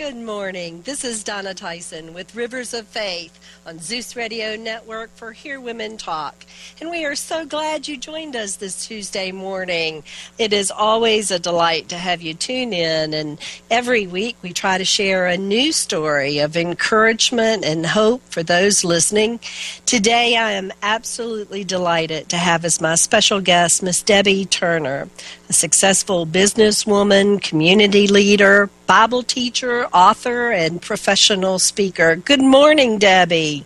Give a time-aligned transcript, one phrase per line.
[0.00, 0.80] Good morning.
[0.80, 5.98] This is Donna Tyson with Rivers of Faith on Zeus Radio Network for Hear Women
[5.98, 6.46] Talk.
[6.80, 10.02] And we are so glad you joined us this Tuesday morning.
[10.38, 13.12] It is always a delight to have you tune in.
[13.12, 13.38] And
[13.70, 18.82] every week we try to share a new story of encouragement and hope for those
[18.82, 19.38] listening.
[19.84, 25.10] Today I am absolutely delighted to have as my special guest Miss Debbie Turner,
[25.50, 32.16] a successful businesswoman, community leader, Bible teacher, author, and professional speaker.
[32.16, 33.64] Good morning, Debbie.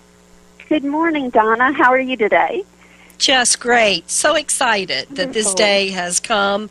[0.69, 1.73] Good morning, Donna.
[1.73, 2.65] How are you today?
[3.19, 4.11] Just great.
[4.11, 6.69] So excited that this day has come.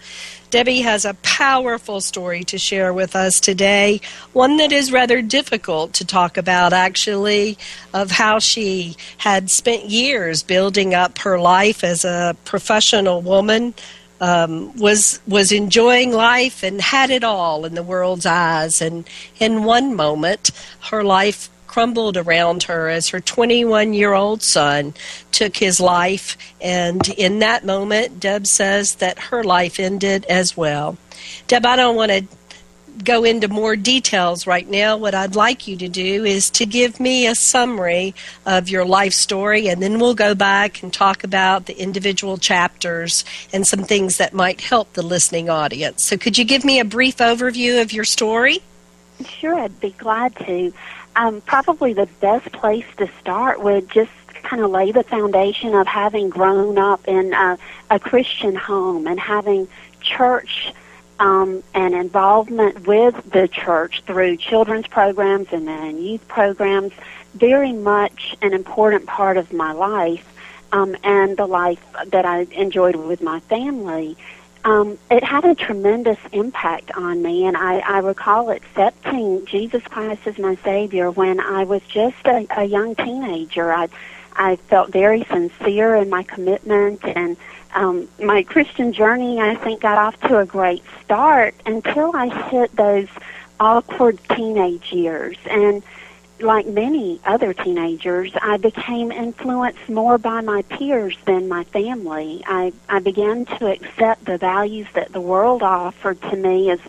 [0.50, 4.02] Debbie has a powerful story to share with us today,
[4.34, 7.58] one that is rather difficult to talk about, actually,
[7.92, 13.74] of how she had spent years building up her life as a professional woman.
[14.24, 19.06] Um, was was enjoying life and had it all in the world's eyes, and
[19.38, 20.52] in one moment,
[20.92, 24.94] her life crumbled around her as her 21 year old son
[25.32, 26.38] took his life.
[26.62, 30.98] And in that moment, Deb says that her life ended as well.
[31.48, 32.28] Deb, I don't want to
[33.04, 34.98] go into more details right now.
[34.98, 38.14] What I'd like you to do is to give me a summary
[38.46, 43.26] of your life story, and then we'll go back and talk about the individual chapters
[43.52, 46.04] and some things that might help the listening audience.
[46.04, 48.60] So, could you give me a brief overview of your story?
[49.26, 50.74] Sure, I'd be glad to.
[51.16, 54.12] Um, probably the best place to start would just
[54.44, 57.58] kind of lay the foundation of having grown up in a,
[57.90, 59.68] a Christian home and having
[60.02, 60.74] church
[61.24, 66.92] um, and involvement with the church through children's programs and then youth programs
[67.34, 70.28] very much an important part of my life
[70.74, 74.18] um, and the life that I enjoyed with my family
[74.66, 80.22] um, it had a tremendous impact on me, and I, I recall accepting Jesus Christ
[80.26, 83.74] as my Savior when I was just a, a young teenager.
[83.74, 83.90] I,
[84.38, 87.36] I felt very sincere in my commitment, and
[87.74, 92.76] um, my Christian journey, I think, got off to a great start until I hit
[92.76, 93.08] those
[93.60, 95.38] awkward teenage years.
[95.50, 95.84] And
[96.40, 102.44] like many other teenagers, I became influenced more by my peers than my family.
[102.46, 106.80] I, I began to accept the values that the world offered to me as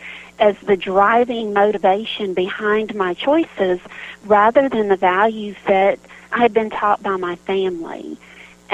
[0.41, 3.79] as the driving motivation behind my choices
[4.25, 5.99] rather than the values that
[6.33, 8.19] I had been taught by my family.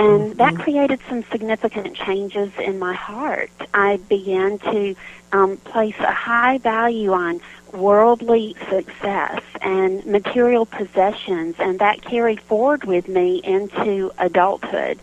[0.01, 0.39] And mm-hmm.
[0.39, 3.51] that created some significant changes in my heart.
[3.75, 4.97] I began to
[5.31, 7.43] um, place a high value on
[7.75, 14.99] worldly success and material possessions, and that carried forward with me into adulthood.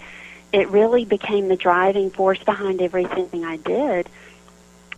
[0.51, 4.09] It really became the driving force behind everything I did.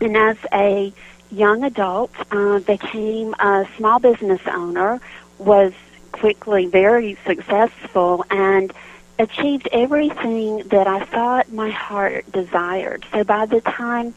[0.00, 0.94] And as a
[1.30, 4.98] young adult, uh, became a small business owner,
[5.36, 5.74] was
[6.12, 8.72] quickly very successful, and
[9.20, 13.04] achieved everything that I thought my heart desired.
[13.12, 14.14] So by the time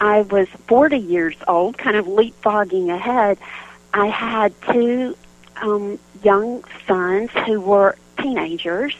[0.00, 3.38] I was 40 years old, kind of leapfrogging ahead,
[3.94, 5.16] I had two
[5.56, 8.94] um, young sons who were teenagers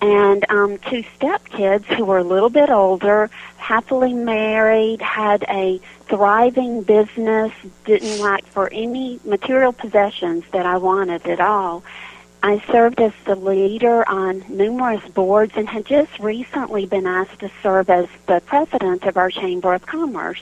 [0.00, 6.82] and um, two stepkids who were a little bit older, happily married, had a thriving
[6.82, 7.52] business,
[7.84, 11.82] didn't lack for any material possessions that I wanted at all.
[12.42, 17.50] I served as the leader on numerous boards and had just recently been asked to
[17.62, 20.40] serve as the president of our Chamber of Commerce.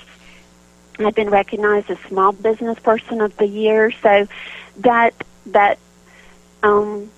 [0.98, 4.26] I've been recognized as Small Business Person of the Year, so
[4.78, 5.14] that
[5.46, 5.78] that
[6.62, 7.10] um,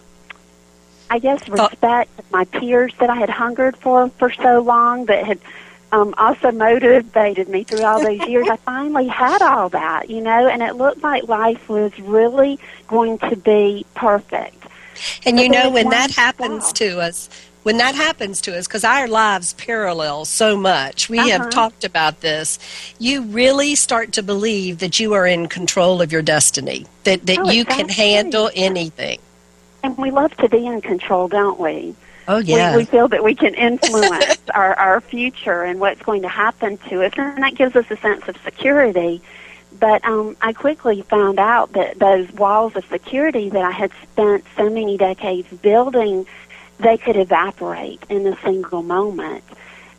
[1.10, 5.38] I guess respect my peers that I had hungered for for so long that had
[5.92, 8.48] um, also motivated me through all those years.
[8.48, 13.18] I finally had all that, you know, and it looked like life was really going
[13.18, 14.64] to be perfect.
[15.24, 17.28] And you know, when that happens to us,
[17.62, 21.28] when that happens to us, because our lives parallel so much, we uh-huh.
[21.28, 22.58] have talked about this,
[22.98, 27.38] you really start to believe that you are in control of your destiny, that, that
[27.38, 29.20] oh, you can handle anything.
[29.82, 31.94] And we love to be in control, don't we?
[32.28, 32.72] Oh, yeah.
[32.72, 36.76] We, we feel that we can influence our, our future and what's going to happen
[36.88, 39.22] to us, and that gives us a sense of security.
[39.80, 44.44] But um, I quickly found out that those walls of security that I had spent
[44.56, 46.26] so many decades building,
[46.78, 49.44] they could evaporate in a single moment.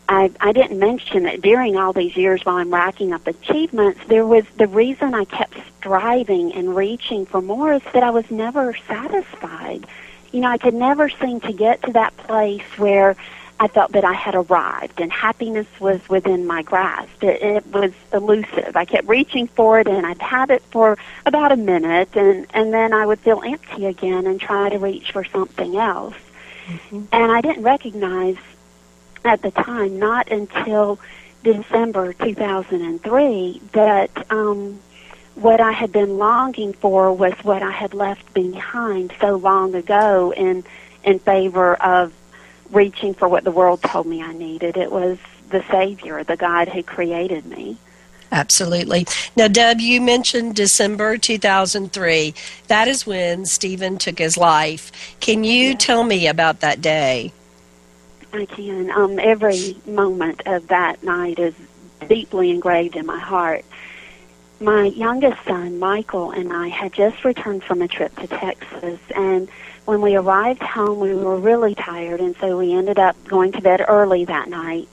[0.08, 4.26] I, I didn't mention that during all these years while I'm racking up achievements, there
[4.26, 8.76] was the reason I kept striving and reaching for more is that I was never
[8.88, 9.86] satisfied.
[10.32, 13.16] You know, I could never seem to get to that place where
[13.60, 17.22] I felt that I had arrived and happiness was within my grasp.
[17.22, 18.76] It, it was elusive.
[18.76, 22.74] I kept reaching for it and I'd have it for about a minute and, and
[22.74, 26.16] then I would feel empty again and try to reach for something else.
[26.68, 27.04] Mm-hmm.
[27.12, 28.38] And I didn't recognize
[29.26, 30.98] at the time, not until
[31.44, 34.80] December 2003, that um,
[35.42, 40.34] what I had been longing for was what I had left behind so long ago
[40.34, 40.64] in
[41.04, 42.14] in favor of
[42.72, 44.76] reaching for what the world told me I needed.
[44.78, 45.18] It was
[45.50, 47.78] the Savior, the God who created me.
[48.32, 49.08] Absolutely.
[49.36, 52.34] Now, Deb, you mentioned December 2003.
[52.68, 54.92] That is when Stephen took his life.
[55.20, 55.84] Can you yes.
[55.84, 57.34] tell me about that day?
[58.32, 58.92] I can.
[58.92, 61.56] Um, every moment of that night is
[62.08, 63.66] deeply engraved in my heart.
[64.62, 69.50] My youngest son, Michael, and I had just returned from a trip to Texas, and
[69.86, 73.62] when we arrived home, we were really tired, and so we ended up going to
[73.62, 74.90] bed early that night.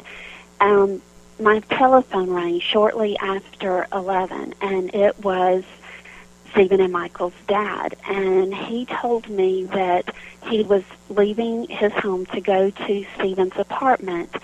[0.60, 1.02] Um,
[1.40, 5.64] my telephone rang shortly after 11, and it was
[6.52, 7.96] Stephen and Michael's dad.
[8.08, 10.14] And he told me that
[10.44, 14.34] he was leaving his home to go to Stephen's apartment,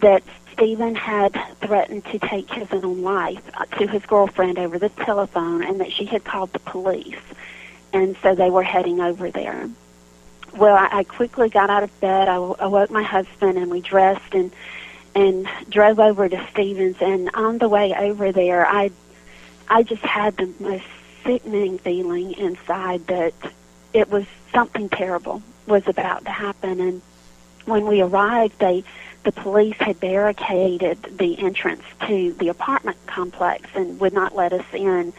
[0.00, 0.22] that
[0.56, 5.62] Stephen had threatened to take his own life uh, to his girlfriend over the telephone,
[5.62, 7.20] and that she had called the police.
[7.92, 9.68] And so they were heading over there
[10.56, 12.28] well, I, I quickly got out of bed.
[12.28, 14.52] I, I woke my husband, and we dressed and
[15.14, 16.96] and drove over to Stevens.
[17.00, 18.90] And on the way over there, I
[19.68, 20.84] I just had the most
[21.24, 23.34] sickening feeling inside that
[23.92, 26.80] it was something terrible was about to happen.
[26.80, 27.02] And
[27.66, 28.84] when we arrived, they
[29.24, 34.64] the police had barricaded the entrance to the apartment complex and would not let us
[34.72, 35.12] in.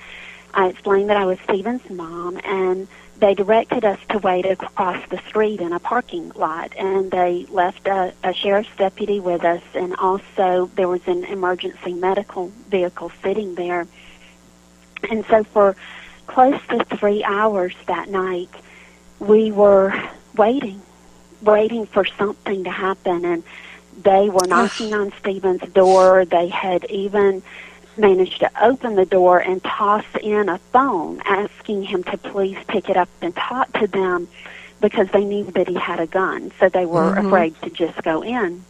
[0.53, 2.87] I explained that I was Stephen's mom and
[3.19, 7.87] they directed us to wait across the street in a parking lot, and they left
[7.87, 13.55] a, a sheriff's deputy with us, and also there was an emergency medical vehicle sitting
[13.55, 13.87] there.
[15.09, 15.75] And so for
[16.27, 18.51] close to three hours that night,
[19.19, 19.93] we were
[20.35, 20.81] waiting,
[21.41, 23.43] waiting for something to happen, and
[24.03, 26.25] they were knocking on Stephen's door.
[26.25, 27.43] They had even
[27.97, 32.89] managed to open the door and toss in a phone asking him to please pick
[32.89, 34.27] it up and talk to them
[34.79, 36.51] because they knew that he had a gun.
[36.59, 37.27] So they were mm-hmm.
[37.27, 38.63] afraid to just go in.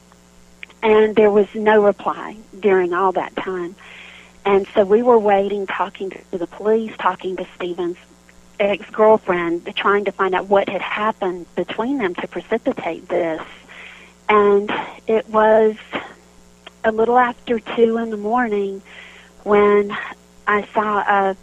[0.81, 3.75] And there was no reply during all that time.
[4.45, 7.97] And so we were waiting, talking to the police, talking to Stephen's
[8.59, 13.41] ex girlfriend, trying to find out what had happened between them to precipitate this.
[14.29, 14.71] And
[15.07, 15.75] it was
[16.83, 18.81] a little after two in the morning
[19.43, 19.95] when
[20.47, 21.37] I saw a,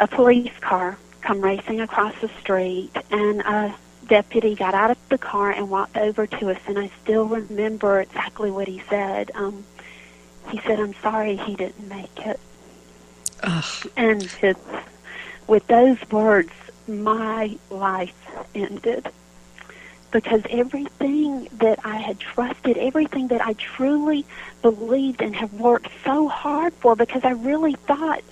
[0.00, 3.74] a police car come racing across the street, and a
[4.06, 8.00] deputy got out of the car and walked over to us, and I still remember
[8.00, 9.30] exactly what he said.
[9.34, 9.64] Um,
[10.50, 12.38] he said, "I'm sorry he didn't make it,"
[13.42, 13.64] Ugh.
[13.96, 14.60] and it's,
[15.46, 16.52] with those words,
[16.88, 18.14] my life
[18.54, 19.08] ended
[20.12, 24.24] because everything that I had trusted, everything that I truly
[24.62, 28.22] believed and have worked so hard for, because I really thought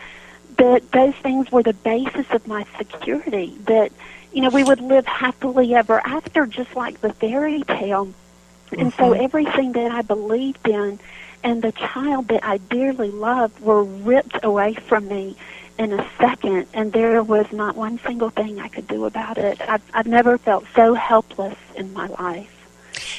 [0.57, 3.93] that those things were the basis of my security, that,
[4.33, 8.07] you know, we would live happily ever after, just like the fairy tale.
[8.07, 8.81] Mm-hmm.
[8.81, 9.25] And so mm-hmm.
[9.25, 10.99] everything that I believed in
[11.43, 15.37] and the child that I dearly loved were ripped away from me
[15.79, 19.61] in a second, and there was not one single thing I could do about it.
[19.61, 22.51] I've, I've never felt so helpless in my life.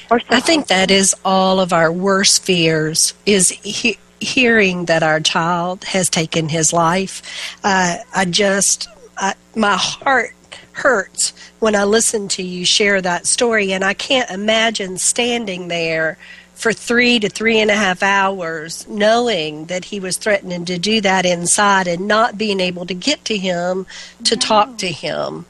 [0.10, 5.20] So I think that is all of our worst fears is he- hearing that our
[5.20, 7.22] child has taken his life.
[7.64, 10.32] Uh, I just, I, my heart
[10.72, 16.18] hurts when I listen to you share that story, and I can't imagine standing there
[16.56, 21.02] for three to three and a half hours, knowing that he was threatening to do
[21.02, 23.86] that inside and not being able to get to him
[24.24, 24.40] to no.
[24.40, 25.46] talk to him.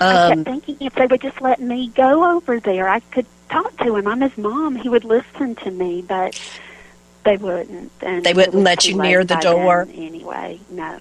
[0.00, 3.00] Um, I kept um, thinking if they would just let me go over there, I
[3.00, 4.06] could talk to him.
[4.06, 4.76] I'm his mom.
[4.76, 6.40] He would listen to me, but
[7.24, 7.92] they wouldn't.
[8.00, 10.60] And they wouldn't let you near the door anyway.
[10.70, 10.98] No.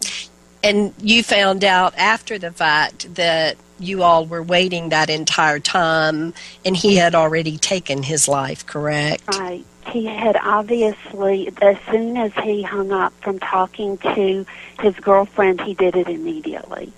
[0.64, 6.34] And you found out after the fact that you all were waiting that entire time
[6.66, 9.24] and he had already taken his life, correct?
[9.38, 9.66] Right.
[9.88, 14.46] He had obviously, as soon as he hung up from talking to
[14.82, 16.92] his girlfriend, he did it immediately.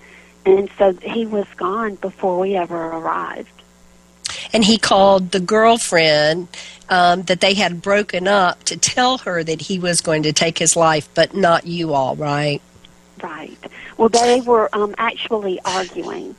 [0.44, 3.48] And so he was gone before we ever arrived.
[4.52, 6.48] And he called the girlfriend
[6.88, 10.58] um, that they had broken up to tell her that he was going to take
[10.58, 12.60] his life, but not you all, right?
[13.22, 13.58] Right.
[13.96, 16.34] Well, they were um, actually arguing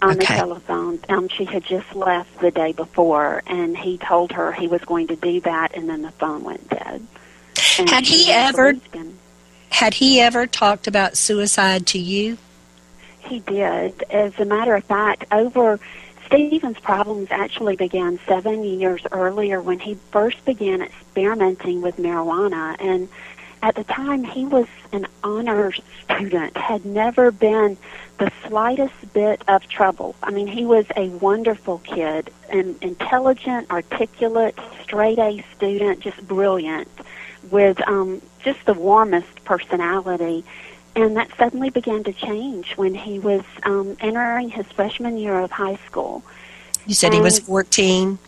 [0.00, 0.20] on Okay.
[0.20, 0.98] the telephone.
[1.08, 5.08] Um, she had just left the day before, and he told her he was going
[5.08, 7.06] to do that, and then the phone went dead.
[7.78, 8.74] And Had he ever-.
[9.70, 12.38] Had he ever talked about suicide to you?
[13.20, 14.02] He did.
[14.10, 15.80] As a matter of fact, over
[16.26, 22.76] Stephen's problems actually began seven years earlier when he first began experimenting with marijuana.
[22.80, 23.08] And
[23.62, 25.72] at the time, he was an honor
[26.04, 27.78] student, had never been
[28.18, 30.16] the slightest bit of trouble.
[30.22, 36.88] I mean, he was a wonderful kid, an intelligent, articulate, straight A student, just brilliant,
[37.52, 40.44] with um, just the warmest personality.
[40.96, 45.52] And that suddenly began to change when he was um, entering his freshman year of
[45.52, 46.22] high school.
[46.86, 48.18] You said he was Um, 14.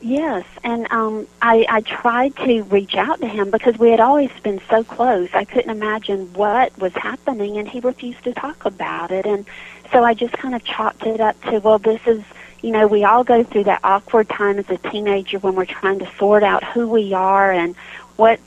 [0.00, 4.30] Yes, and um, I, I tried to reach out to him because we had always
[4.44, 5.28] been so close.
[5.34, 9.26] I couldn't imagine what was happening, and he refused to talk about it.
[9.26, 9.44] And
[9.90, 12.22] so I just kind of chalked it up to, well, this is,
[12.62, 15.98] you know, we all go through that awkward time as a teenager when we're trying
[15.98, 17.74] to sort out who we are and
[18.16, 18.38] what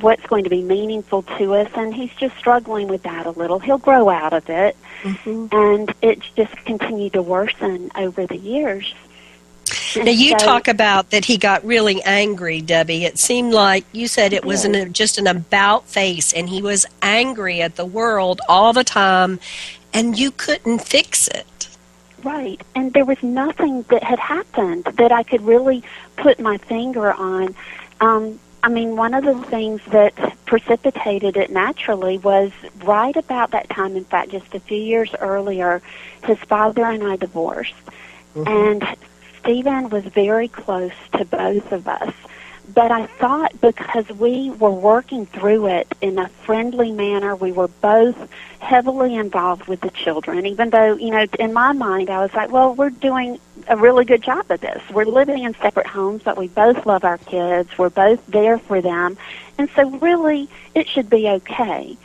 [0.00, 3.58] what's going to be meaningful to us and he's just struggling with that a little
[3.58, 5.52] he'll grow out of it Mhm.
[5.52, 8.94] and it's just continued to worsen over the years
[9.96, 13.04] Now, you So- talk about that he got really angry, Debbie.
[13.04, 16.86] It seemed like you said it was an, just an about face, and he was
[17.02, 19.40] angry at the world all the time,
[19.92, 21.68] and you couldn't fix it.
[22.24, 22.60] Right.
[22.74, 25.82] And there was nothing that had happened that I could really
[26.16, 27.54] put my finger on.
[28.00, 30.14] Um, I mean, one of the things that
[30.46, 32.52] precipitated it naturally was
[32.84, 35.82] right about that time, in fact, just a few years earlier,
[36.24, 37.74] his father and I divorced.
[38.36, 38.86] And
[39.42, 42.14] Stephen was very close to both of us.
[42.72, 47.68] But I thought because we were working through it in a friendly manner, we were
[47.68, 48.30] both
[48.60, 52.50] heavily involved with the children, even though, you know, in my mind, I was like,
[52.50, 54.80] well, we're doing a really good job of this.
[54.90, 57.76] We're living in separate homes, but we both love our kids.
[57.76, 59.18] We're both there for them.
[59.58, 61.98] And so, really, it should be okay.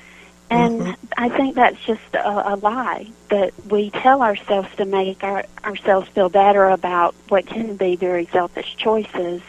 [0.50, 0.96] And Mhm.
[1.18, 6.08] I think that's just a, a lie that we tell ourselves to make our, ourselves
[6.10, 9.42] feel better about what can be very selfish choices.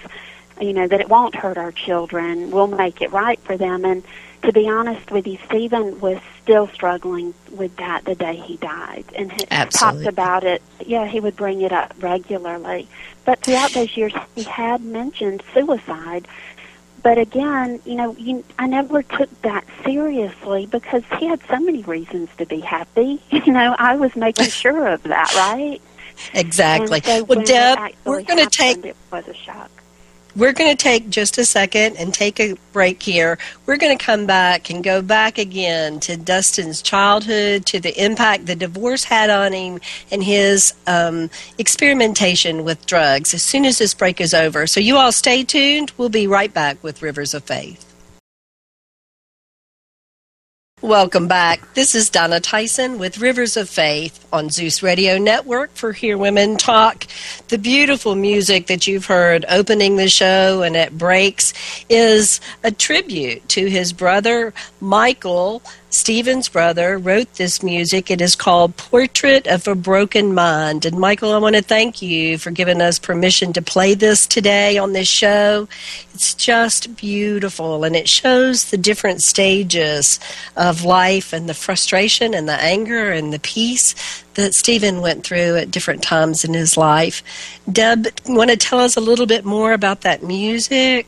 [0.61, 2.51] You know, that it won't hurt our children.
[2.51, 3.85] We'll make it right for them.
[3.85, 4.03] And
[4.43, 9.05] to be honest with you, Stephen was still struggling with that the day he died.
[9.15, 10.05] And he Absolutely.
[10.05, 10.61] talked about it.
[10.85, 12.89] Yeah, he would bring it up regularly.
[13.25, 16.27] But throughout those years, he had mentioned suicide.
[17.03, 21.83] But again, you know, you, I never took that seriously because he had so many
[21.83, 23.21] reasons to be happy.
[23.31, 25.81] You know, I was making sure of that, right?
[26.35, 27.01] Exactly.
[27.03, 29.71] So well, Deb, we're going to take It was a shock.
[30.37, 33.39] We're going to take just a second and take a break here.
[33.67, 38.47] We're going to come back and go back again to Dustin's childhood, to the impact
[38.47, 39.81] the divorce had on him,
[40.13, 44.67] and his um, experimentation with drugs as soon as this break is over.
[44.67, 45.93] So, you all stay tuned.
[45.97, 47.88] We'll be right back with Rivers of Faith.
[50.81, 51.75] Welcome back.
[51.75, 56.57] This is Donna Tyson with Rivers of Faith on Zeus Radio Network for Hear Women
[56.57, 57.05] Talk.
[57.49, 61.53] The beautiful music that you've heard opening the show and at breaks
[61.89, 65.63] is a tribute to his brother Michael.
[65.91, 68.11] Stephen's brother wrote this music.
[68.11, 70.85] It is called Portrait of a Broken Mind.
[70.85, 74.77] And Michael, I want to thank you for giving us permission to play this today
[74.77, 75.67] on this show.
[76.13, 80.21] It's just beautiful and it shows the different stages
[80.59, 83.95] of life and the frustration and the anger and the peace
[84.35, 87.23] that Stephen went through at different times in his life.
[87.71, 91.07] Deb, want to tell us a little bit more about that music?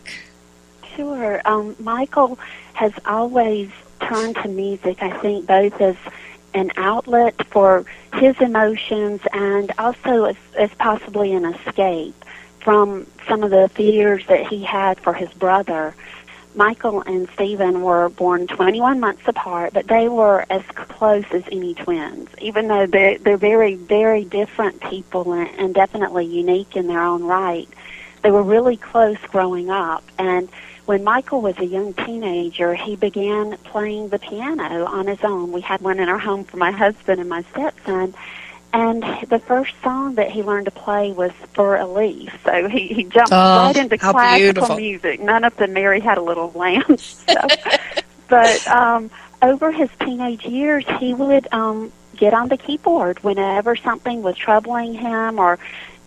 [0.97, 1.43] Sure.
[1.45, 2.39] Um, Michael
[2.73, 5.97] has always turned to music, I think, both as
[6.55, 12.15] an outlet for his emotions and also as, as possibly an escape
[12.61, 15.95] from some of the fears that he had for his brother.
[16.55, 21.75] Michael and Stephen were born 21 months apart, but they were as close as any
[21.75, 27.03] twins, even though they're, they're very, very different people and, and definitely unique in their
[27.03, 27.69] own right.
[28.23, 30.49] They were really close growing up, and
[30.91, 35.53] when Michael was a young teenager, he began playing the piano on his own.
[35.53, 38.13] We had one in our home for my husband and my stepson.
[38.73, 42.33] And the first song that he learned to play was Für Elise.
[42.45, 44.77] So he, he jumped Oh, right into classical beautiful.
[44.79, 45.21] music.
[45.21, 47.53] None of the Mary Had a Little Lamb stuff.
[48.27, 54.23] but um, over his teenage years, he would um, get on the keyboard whenever something
[54.23, 55.57] was troubling him or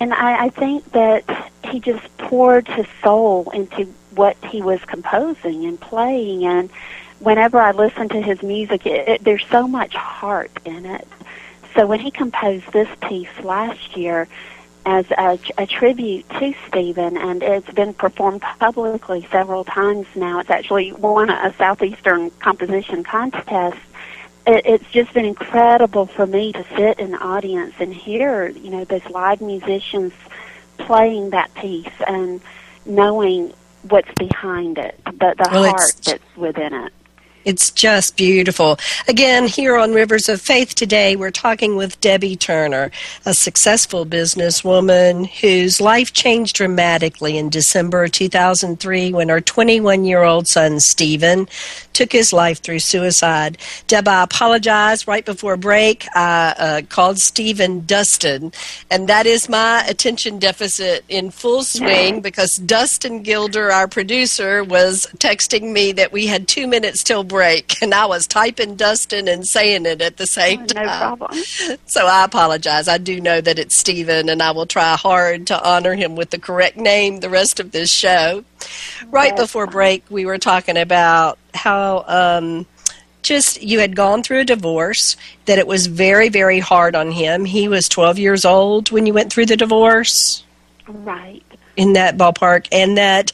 [0.02, 1.24] and I, I think that
[1.72, 6.70] he just poured his soul into what he was composing and playing and
[7.20, 11.08] whenever I listen to his music it, it, there's so much heart in it
[11.76, 14.28] so when he composed this piece last year
[14.86, 20.40] as a, a tribute to Stephen, and it's been performed publicly several times now.
[20.40, 23.78] It's actually won a Southeastern composition contest.
[24.46, 28.70] It, it's just been incredible for me to sit in the audience and hear, you
[28.70, 30.14] know, those live musicians
[30.78, 32.42] playing that piece and
[32.86, 33.54] knowing
[33.84, 36.94] what's behind it, the, the Well, heart that's within it.
[37.46, 38.78] It's just beautiful.
[39.08, 42.90] Again, here on Rivers of Faith today, we're talking with Debbie Turner,
[43.26, 50.48] a successful businesswoman whose life changed dramatically in December 2003 when her 21 year old
[50.48, 51.50] son, Stephen,
[51.92, 53.58] took his life through suicide.
[53.88, 55.06] Deb, I apologize.
[55.06, 58.54] Right before break, I uh, called Stephen Dustin,
[58.90, 65.08] and that is my attention deficit in full swing because Dustin Gilder, our producer, was
[65.18, 69.46] texting me that we had two minutes till break, and I was typing Dustin and
[69.48, 71.18] saying it at the same No time.
[71.18, 71.44] problem.
[71.88, 72.88] So I apologize.
[72.88, 76.30] I do know that it's Stephen, and I will try hard to honor him with
[76.30, 78.44] the correct name the rest of this show.
[79.08, 82.66] Right before break, we were talking about how um,
[83.24, 87.46] just you had gone through a divorce, that it was very, very hard on him.
[87.46, 90.44] He was 12 years old when you went through the divorce
[90.88, 91.44] Right.
[91.76, 93.32] in that ballpark, and that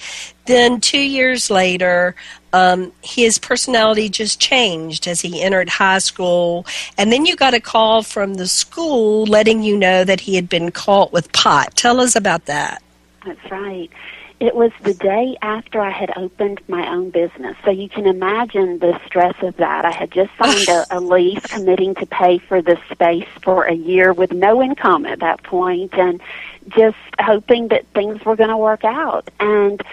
[0.50, 2.16] then two years later,
[2.54, 6.66] um, his personality just changed as he entered high school.
[6.98, 10.50] And then you got a call from the school letting you know that he had
[10.50, 11.76] been caught with pot.
[11.76, 12.82] Tell us about that.
[13.26, 13.92] That's right.
[14.40, 17.58] It was the day after I had opened my own business.
[17.66, 19.84] So you can imagine the stress of that.
[19.84, 23.74] I had just signed a, a lease committing to pay for the space for a
[23.74, 26.22] year with no income at that point and
[26.70, 29.30] just hoping that things were going to work out.
[29.42, 29.84] And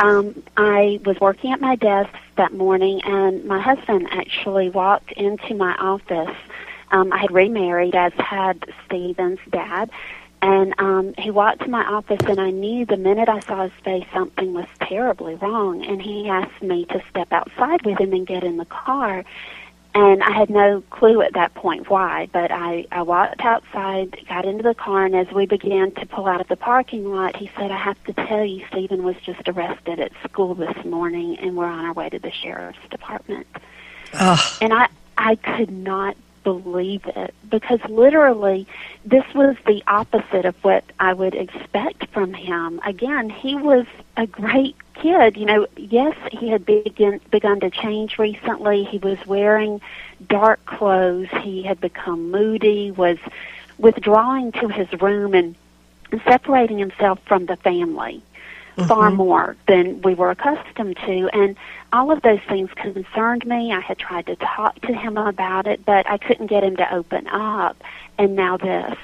[0.00, 5.54] um, I was working at my desk that morning, and my husband actually walked into
[5.54, 6.36] my office.
[6.90, 9.90] Um, I had remarried, as had Stephen's dad,
[10.42, 13.72] and um, he walked to my office, and I knew the minute I saw his
[13.84, 15.84] face something was terribly wrong.
[15.84, 19.24] And he asked me to step outside with him and get in the car.
[19.92, 24.44] And I had no clue at that point why, but I, I walked outside, got
[24.44, 27.50] into the car, and as we began to pull out of the parking lot, he
[27.56, 31.56] said, I have to tell you, Stephen was just arrested at school this morning, and
[31.56, 33.48] we're on our way to the sheriff's department.
[34.14, 34.88] Oh, And I,
[35.18, 38.66] I could not believe it because literally
[39.04, 42.80] this was the opposite of what I would expect from him.
[42.84, 45.36] Again, he was a great kid.
[45.36, 48.84] You know, yes, he had begin, begun to change recently.
[48.84, 49.80] He was wearing
[50.28, 51.28] dark clothes.
[51.42, 53.18] He had become moody, was
[53.78, 55.54] withdrawing to his room and,
[56.12, 58.22] and separating himself from the family
[58.86, 61.28] far more than we were accustomed to.
[61.32, 61.56] And
[61.92, 63.72] all of those things concerned me.
[63.72, 66.94] I had tried to talk to him about it, but I couldn't get him to
[66.94, 67.76] open up.
[68.18, 68.96] And now this.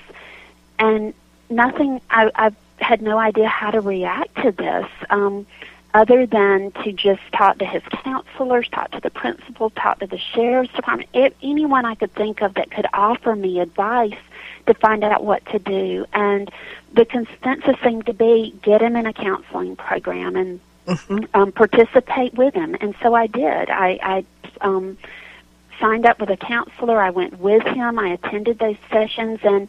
[0.79, 1.15] And
[1.49, 4.87] nothing, I, I had no idea how to react to this.
[5.11, 5.47] Um,
[5.95, 10.19] other than to just talk to his counselors, talk to the principal, talk to the
[10.19, 14.19] sheriff's department, if anyone I could think of that could offer me advice
[14.67, 16.07] to find out what to do.
[16.13, 16.51] And
[16.93, 20.61] the consensus seemed to be get him in a counseling program and
[21.35, 22.77] um, participate with him.
[22.81, 23.71] And so I did.
[23.71, 24.25] I, I
[24.61, 24.97] um,
[25.81, 27.01] signed up with a counselor.
[27.01, 27.99] I went with him.
[27.99, 29.41] I attended those sessions.
[29.43, 29.69] And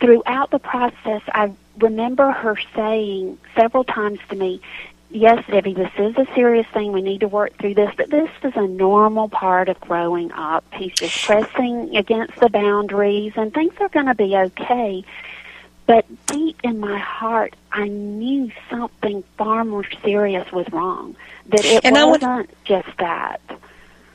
[0.00, 4.60] throughout the process, I remember her saying several times to me,
[5.10, 6.92] Yes, Debbie, this is a serious thing.
[6.92, 10.64] We need to work through this, but this is a normal part of growing up.
[10.74, 15.02] He's just pressing against the boundaries, and things are going to be okay.
[15.86, 21.16] But deep in my heart, I knew something far more serious was wrong.
[21.46, 23.40] That it And I would- wasn't just that.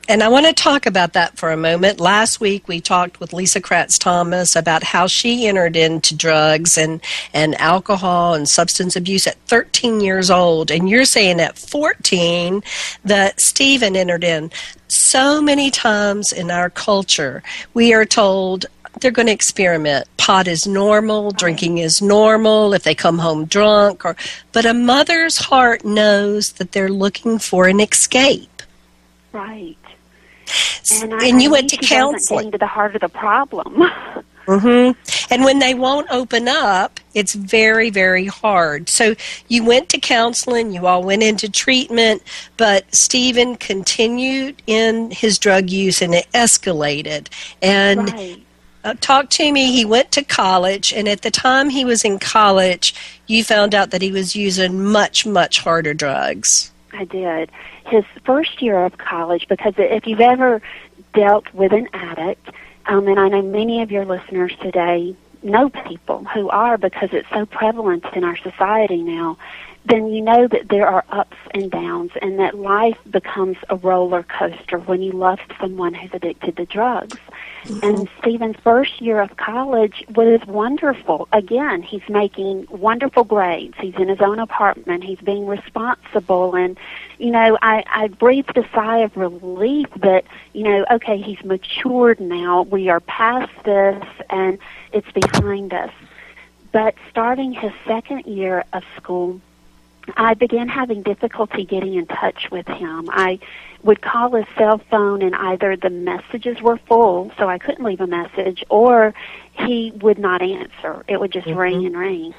[0.06, 1.98] And I want to talk about that for a moment.
[1.98, 7.00] Last week we talked with Lisa Kratz Thomas about how she entered into drugs and,
[7.32, 10.70] and alcohol and substance abuse at 13 years old.
[10.70, 12.62] And you're saying at 14
[13.04, 14.50] that Stephen entered in.
[14.88, 18.66] So many times in our culture, we are told
[19.00, 20.06] they're going to experiment.
[20.18, 24.16] Pot is normal, drinking is normal if they come home drunk or
[24.52, 28.62] but a mother's heart knows that they're looking for an escape.
[29.32, 29.76] Right.
[30.92, 32.52] And, And, you I went to counseling.
[32.52, 33.82] to the heart of the problem.
[34.46, 35.32] Mm-hmm.
[35.32, 38.88] And when they won't open up, it's very, very hard.
[38.88, 39.14] So
[39.48, 42.22] you went to counseling, you all went into treatment,
[42.56, 47.28] but Stephen continued in his drug use and it escalated.
[47.62, 48.42] And right.
[48.84, 52.18] uh, talk to me, he went to college, and at the time he was in
[52.18, 52.94] college,
[53.26, 56.70] you found out that he was using much, much harder drugs.
[56.94, 57.50] I did.
[57.86, 60.62] His first year of college, because if you've ever
[61.12, 62.48] dealt with an addict,
[62.86, 67.28] um, and I know many of your listeners today know people who are because it's
[67.30, 69.36] so prevalent in our society now,
[69.86, 74.22] then you know that there are ups and downs and that life becomes a roller
[74.22, 77.18] coaster when you love someone who's addicted to drugs.
[77.82, 81.28] And Stephen's first year of college was wonderful.
[81.32, 83.74] Again, he's making wonderful grades.
[83.78, 85.02] He's in his own apartment.
[85.02, 86.54] He's being responsible.
[86.54, 86.78] And,
[87.18, 92.20] you know, I, I breathed a sigh of relief that, you know, okay, he's matured
[92.20, 92.62] now.
[92.62, 94.58] We are past this and
[94.92, 95.92] it's behind us.
[96.70, 99.40] But starting his second year of school,
[100.16, 103.08] I began having difficulty getting in touch with him.
[103.10, 103.38] I
[103.84, 108.00] would call his cell phone and either the messages were full, so I couldn't leave
[108.00, 109.14] a message, or
[109.52, 111.04] he would not answer.
[111.06, 111.58] It would just mm-hmm.
[111.58, 112.34] ring and ring.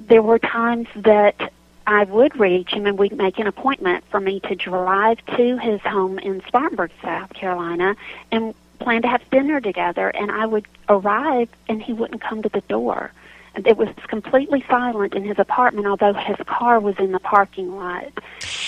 [0.00, 1.52] There were times that
[1.86, 5.80] I would reach him and we'd make an appointment for me to drive to his
[5.80, 7.96] home in Spartanburg, South Carolina,
[8.30, 10.08] and plan to have dinner together.
[10.08, 13.12] And I would arrive and he wouldn't come to the door.
[13.56, 18.04] It was completely silent in his apartment, although his car was in the parking lot.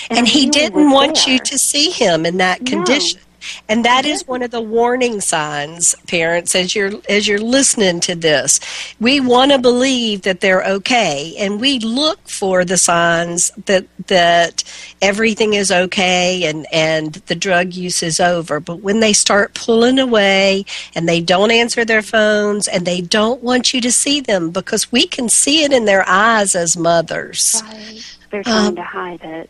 [0.09, 1.33] And, and he didn't want there.
[1.33, 3.21] you to see him in that condition.
[3.67, 8.15] And that is one of the warning signs, parents, as you're as you're listening to
[8.15, 8.59] this.
[8.99, 14.63] We want to believe that they're okay, and we look for the signs that that
[15.01, 18.59] everything is okay and and the drug use is over.
[18.59, 23.43] But when they start pulling away and they don't answer their phones and they don't
[23.43, 27.61] want you to see them because we can see it in their eyes as mothers.
[27.65, 28.17] Right.
[28.31, 29.49] They're trying um, to hide it.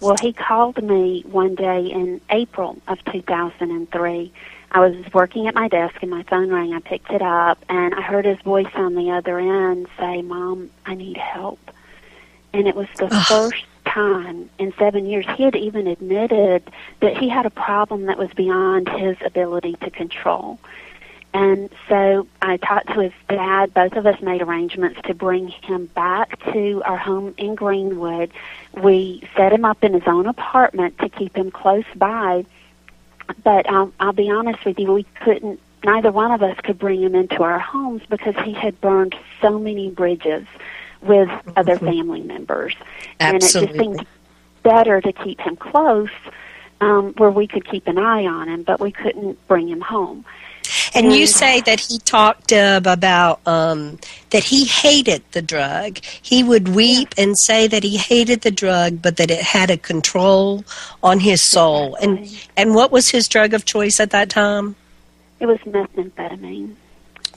[0.00, 4.32] Well, he called me one day in April of 2003.
[4.72, 6.72] I was working at my desk and my phone rang.
[6.72, 10.70] I picked it up and I heard his voice on the other end say, Mom,
[10.86, 11.58] I need help.
[12.52, 13.26] And it was the Ugh.
[13.26, 16.62] first time in seven years he had even admitted
[17.00, 20.58] that he had a problem that was beyond his ability to control.
[21.32, 23.72] And so I talked to his dad.
[23.72, 28.32] Both of us made arrangements to bring him back to our home in Greenwood.
[28.74, 32.44] We set him up in his own apartment to keep him close by.
[33.44, 37.00] But um, I'll be honest with you, we couldn't, neither one of us could bring
[37.00, 40.46] him into our homes because he had burned so many bridges
[41.00, 41.50] with mm-hmm.
[41.56, 42.74] other family members.
[43.20, 43.20] Absolutely.
[43.20, 44.06] And it just seemed
[44.64, 46.10] better to keep him close
[46.80, 50.24] um, where we could keep an eye on him, but we couldn't bring him home.
[50.94, 53.98] And you say that he talked uh, about um,
[54.30, 55.98] that he hated the drug.
[56.02, 57.24] He would weep yeah.
[57.24, 60.64] and say that he hated the drug, but that it had a control
[61.02, 61.94] on his soul.
[61.96, 62.18] Exactly.
[62.18, 64.74] And and what was his drug of choice at that time?
[65.38, 66.74] It was methamphetamine.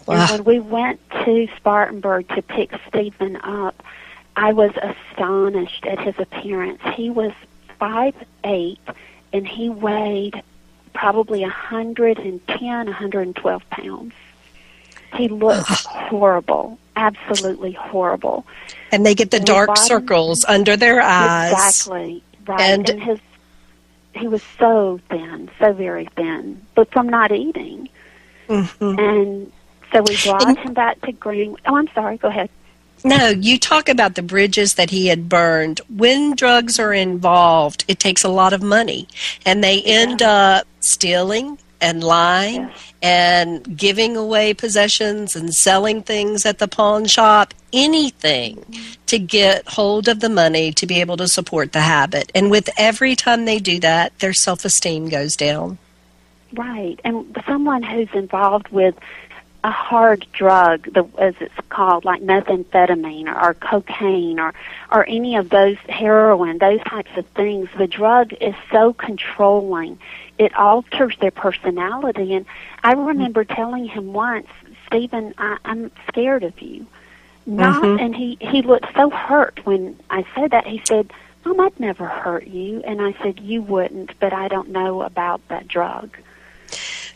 [0.06, 0.28] Wow.
[0.30, 3.84] And when we went to Spartanburg to pick Stephen up,
[4.36, 6.82] I was astonished at his appearance.
[6.96, 7.32] He was
[7.80, 8.80] five eight,
[9.32, 10.42] and he weighed
[10.94, 14.14] probably 110, 112 pounds.
[15.16, 18.46] He looked horrible, absolutely horrible.
[18.92, 21.52] And they get the and dark bottom, circles under their eyes.
[21.52, 22.24] Exactly.
[22.46, 22.62] Right.
[22.62, 23.20] And, and his
[24.16, 27.90] he was so thin, so very thin, but from not eating.
[28.48, 29.00] Mm-hmm.
[29.00, 29.52] And
[29.92, 31.56] so we brought him back to Green.
[31.66, 32.18] Oh, I'm sorry.
[32.18, 32.50] Go ahead.
[33.04, 35.82] No, you talk about the bridges that he had burned.
[35.90, 39.08] When drugs are involved, it takes a lot of money,
[39.46, 42.74] and they end up stealing and lying yeah.
[43.02, 48.94] and giving away possessions and selling things at the pawn shop, anything mm-hmm.
[49.08, 52.32] to get hold of the money to be able to support the habit.
[52.34, 55.78] And with every time they do that, their self esteem goes down.
[56.54, 57.00] Right.
[57.04, 58.96] And someone who's involved with
[59.64, 64.54] a hard drug, the, as it's called, like methamphetamine or, or cocaine or
[64.92, 69.98] or any of those heroin, those types of things, the drug is so controlling.
[70.38, 72.34] It alters their personality.
[72.34, 72.46] And
[72.84, 74.48] I remember telling him once,
[74.88, 76.86] Stephen, I, I'm scared of you.
[77.46, 78.00] Not, mm-hmm.
[78.00, 80.66] and he he looked so hurt when I said that.
[80.66, 81.12] He said,
[81.46, 85.46] "Mom, I'd never hurt you." And I said, "You wouldn't, but I don't know about
[85.50, 86.18] that drug."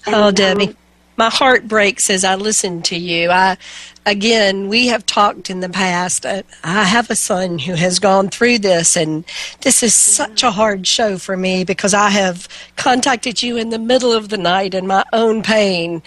[0.05, 0.67] And, oh, Debbie.
[0.69, 0.77] Um,
[1.17, 3.30] my heart breaks as I listen to you.
[3.32, 3.58] I,
[4.06, 6.25] again, we have talked in the past.
[6.25, 9.25] I, I have a son who has gone through this, and
[9.62, 13.80] this is such a hard show for me because I have contacted you in the
[13.80, 16.01] middle of the night in my own pain,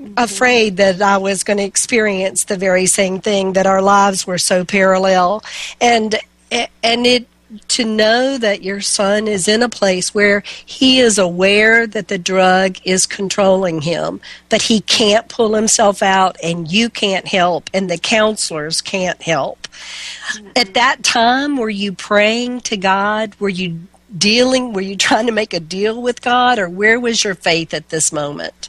[0.00, 0.14] mm-hmm.
[0.16, 4.38] afraid that I was going to experience the very same thing, that our lives were
[4.38, 5.42] so parallel.
[5.80, 6.14] And
[6.50, 7.26] and it
[7.68, 12.18] to know that your son is in a place where he is aware that the
[12.18, 17.90] drug is controlling him, but he can't pull himself out and you can't help and
[17.90, 19.66] the counselors can't help.
[19.66, 20.48] Mm-hmm.
[20.56, 23.34] At that time, were you praying to God?
[23.38, 23.80] Were you
[24.16, 27.72] dealing, were you trying to make a deal with God or where was your faith
[27.72, 28.68] at this moment?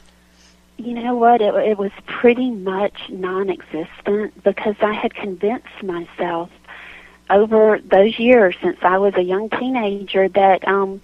[0.80, 1.42] you know what?
[1.42, 6.50] It, it was pretty much non-existent because I had convinced myself
[7.30, 11.00] over those years since I was a young teenager that um,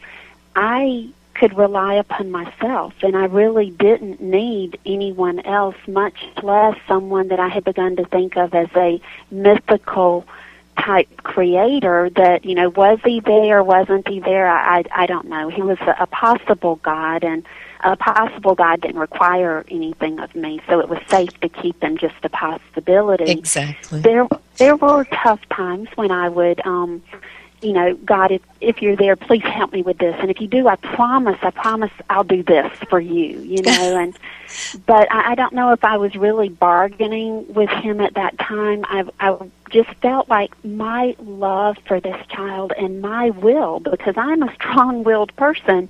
[0.55, 7.29] I could rely upon myself and I really didn't need anyone else, much less someone
[7.29, 10.27] that I had begun to think of as a mythical
[10.79, 14.47] type creator that you know was he there wasn't he there?
[14.47, 15.49] I i, I don't know.
[15.49, 17.45] He was a, a possible god and
[17.85, 20.61] a possible god didn't require anything of me.
[20.69, 23.31] So it was safe to keep them just a possibility.
[23.31, 24.01] Exactly.
[24.01, 24.27] There
[24.59, 27.03] there were tough times when i would um
[27.63, 30.15] you know, God, if, if you're there, please help me with this.
[30.19, 33.99] And if you do, I promise, I promise I'll do this for you, you know.
[33.99, 34.17] and
[34.87, 38.85] but I, I don't know if I was really bargaining with him at that time.
[38.89, 39.39] I, I
[39.71, 45.35] just felt like my love for this child and my will, because I'm a strong-willed
[45.37, 45.89] person,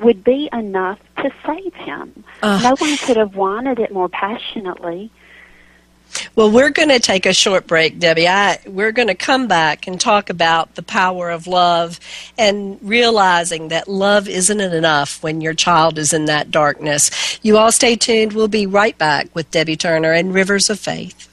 [0.00, 2.24] would be enough to save him.
[2.42, 5.10] Uh, no one could have wanted it more passionately.
[6.34, 8.28] Well, we're going to take a short break, Debbie.
[8.28, 12.00] I, we're going to come back and talk about the power of love
[12.36, 17.38] and realizing that love isn't enough when your child is in that darkness.
[17.42, 18.32] You all stay tuned.
[18.32, 21.27] We'll be right back with Debbie Turner and Rivers of Faith.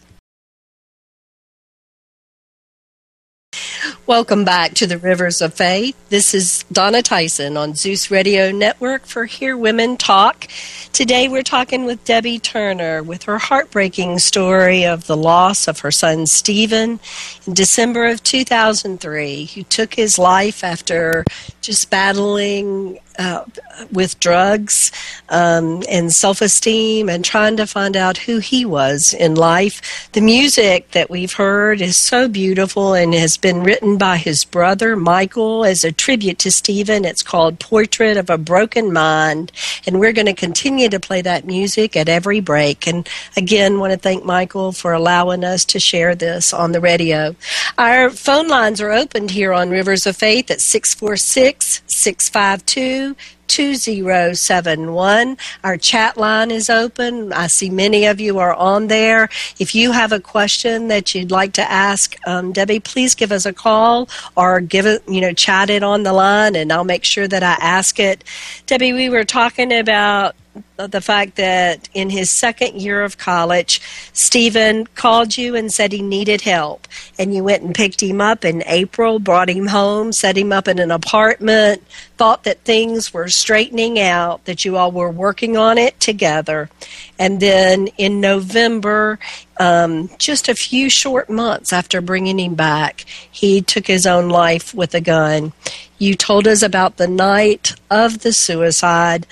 [4.08, 5.96] Welcome back to the Rivers of Faith.
[6.10, 10.48] This is Donna Tyson on Zeus Radio Network for Hear Women Talk.
[10.94, 15.90] Today we're talking with Debbie Turner with her heartbreaking story of the loss of her
[15.90, 17.00] son Stephen
[17.48, 21.26] in December of 2003, who took his life after
[21.66, 23.46] just battling uh,
[23.92, 24.92] with drugs
[25.30, 30.10] um, and self esteem and trying to find out who he was in life.
[30.12, 34.96] The music that we've heard is so beautiful and has been written by his brother
[34.96, 37.06] Michael as a tribute to Stephen.
[37.06, 39.52] It's called Portrait of a Broken Mind,
[39.88, 42.88] and we're going to continue to play that music at every break.
[42.88, 47.36] And again, want to thank Michael for allowing us to share this on the radio.
[47.78, 53.16] Our phone lines are opened here on Rivers of Faith at 646 652
[53.48, 55.38] 2071.
[55.64, 57.32] Our chat line is open.
[57.32, 59.30] I see many of you are on there.
[59.60, 63.46] If you have a question that you'd like to ask um, Debbie, please give us
[63.46, 67.04] a call or give it, you know, chat it on the line and I'll make
[67.04, 68.24] sure that I ask it.
[68.66, 70.36] Debbie, we were talking about
[70.78, 73.82] the fact that in his second year of college,
[74.14, 76.88] Stephen called you and said he needed help.
[77.18, 80.68] And you went and picked him up in April, brought him home, set him up
[80.68, 81.84] in an apartment,
[82.18, 86.70] thought that things were straightening out, that you all were working on it together.
[87.18, 89.20] And then in November,
[89.60, 94.74] um, just a few short months after bringing him back, he took his own life
[94.74, 95.54] with a gun.
[95.98, 99.26] You told us about the night of the suicide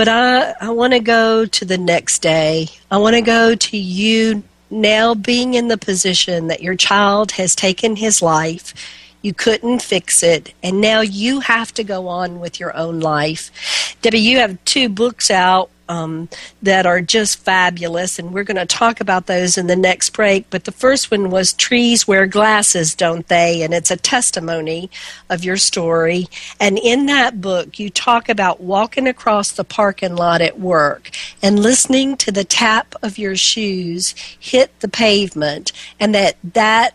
[0.00, 2.68] but I, I want to go to the next day.
[2.90, 7.54] I want to go to you now being in the position that your child has
[7.54, 8.72] taken his life.
[9.20, 13.94] You couldn't fix it, and now you have to go on with your own life.
[14.00, 16.28] Debbie, you have two books out um,
[16.62, 20.48] that are just fabulous, and we're going to talk about those in the next break.
[20.48, 23.62] But the first one was Trees Wear Glasses, Don't They?
[23.62, 24.88] And it's a testimony
[25.28, 26.28] of your story.
[26.60, 31.10] And in that book, you talk about walking across the parking lot at work
[31.42, 36.94] and listening to the tap of your shoes hit the pavement, and that that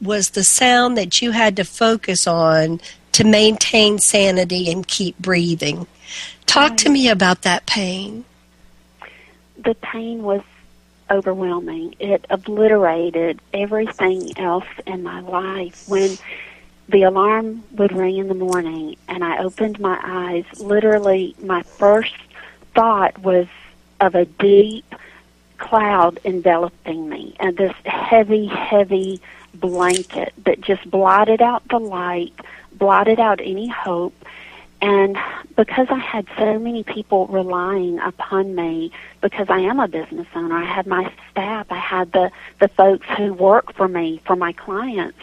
[0.00, 2.80] was the sound that you had to focus on
[3.12, 5.86] to maintain sanity and keep breathing.
[6.50, 8.24] Talk to me about that pain.
[9.56, 10.42] The pain was
[11.08, 11.94] overwhelming.
[12.00, 15.88] It obliterated everything else in my life.
[15.88, 16.18] When
[16.88, 22.16] the alarm would ring in the morning and I opened my eyes, literally my first
[22.74, 23.46] thought was
[24.00, 24.92] of a deep
[25.58, 29.20] cloud enveloping me and this heavy, heavy
[29.54, 32.34] blanket that just blotted out the light,
[32.72, 34.14] blotted out any hope,
[34.80, 35.18] and
[35.56, 40.56] because I had so many people relying upon me, because I am a business owner,
[40.56, 44.52] I had my staff, I had the, the folks who work for me, for my
[44.52, 45.18] clients.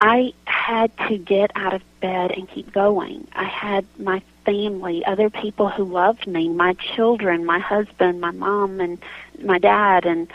[0.00, 3.28] I had to get out of bed and keep going.
[3.34, 8.80] I had my family, other people who loved me, my children, my husband, my mom
[8.80, 8.98] and
[9.40, 10.26] my dad and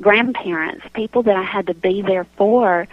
[0.00, 2.88] grandparents, people that I had to be there for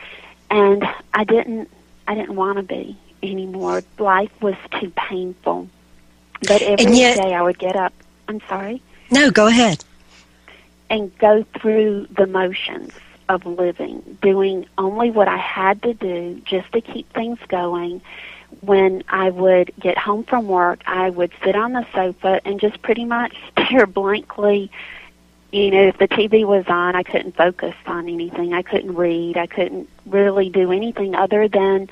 [0.51, 1.69] and I didn't
[2.07, 3.83] I didn't want to be anymore.
[3.97, 5.67] Life was too painful.
[6.47, 7.93] But every yet, day I would get up.
[8.27, 8.81] I'm sorry?
[9.11, 9.83] No, go ahead.
[10.89, 12.93] And go through the motions
[13.27, 18.01] of living, doing only what I had to do just to keep things going,
[18.61, 22.81] when I would get home from work, I would sit on the sofa and just
[22.81, 24.71] pretty much stare blankly.
[25.51, 28.53] You know, if the TV was on, I couldn't focus on anything.
[28.53, 29.37] I couldn't read.
[29.37, 31.89] I couldn't really do anything other than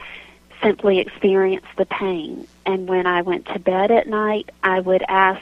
[0.62, 2.48] simply experience the pain.
[2.66, 5.42] And when I went to bed at night, I would ask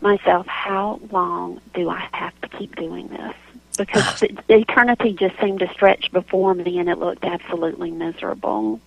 [0.00, 3.34] myself, how long do I have to keep doing this?
[3.78, 8.80] Because the, the eternity just seemed to stretch before me and it looked absolutely miserable.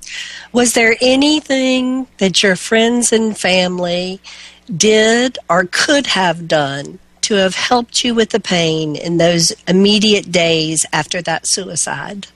[0.51, 4.21] Was there anything that your friends and family
[4.75, 10.31] did or could have done to have helped you with the pain in those immediate
[10.31, 12.27] days after that suicide?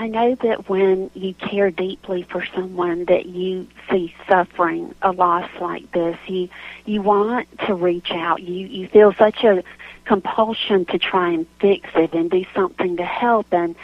[0.00, 5.50] I know that when you care deeply for someone that you see suffering a loss
[5.60, 6.48] like this, you
[6.86, 8.42] you want to reach out.
[8.42, 9.62] You you feel such a
[10.06, 13.76] compulsion to try and fix it and do something to help and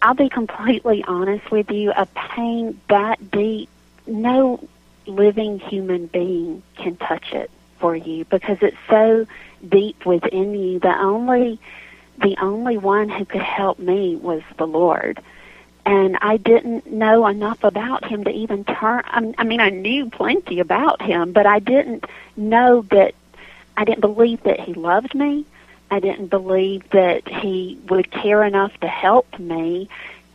[0.00, 3.68] I'll be completely honest with you, a pain that deep,
[4.06, 4.60] no
[5.08, 7.50] living human being can touch it
[7.80, 9.26] for you because it's so
[9.68, 10.78] deep within you.
[10.78, 11.58] The only
[12.22, 15.20] the only one who could help me was the Lord.
[15.84, 19.02] And I didn't know enough about him to even turn.
[19.06, 22.04] I mean, I knew plenty about him, but I didn't
[22.36, 23.14] know that.
[23.76, 25.46] I didn't believe that he loved me.
[25.90, 29.88] I didn't believe that he would care enough to help me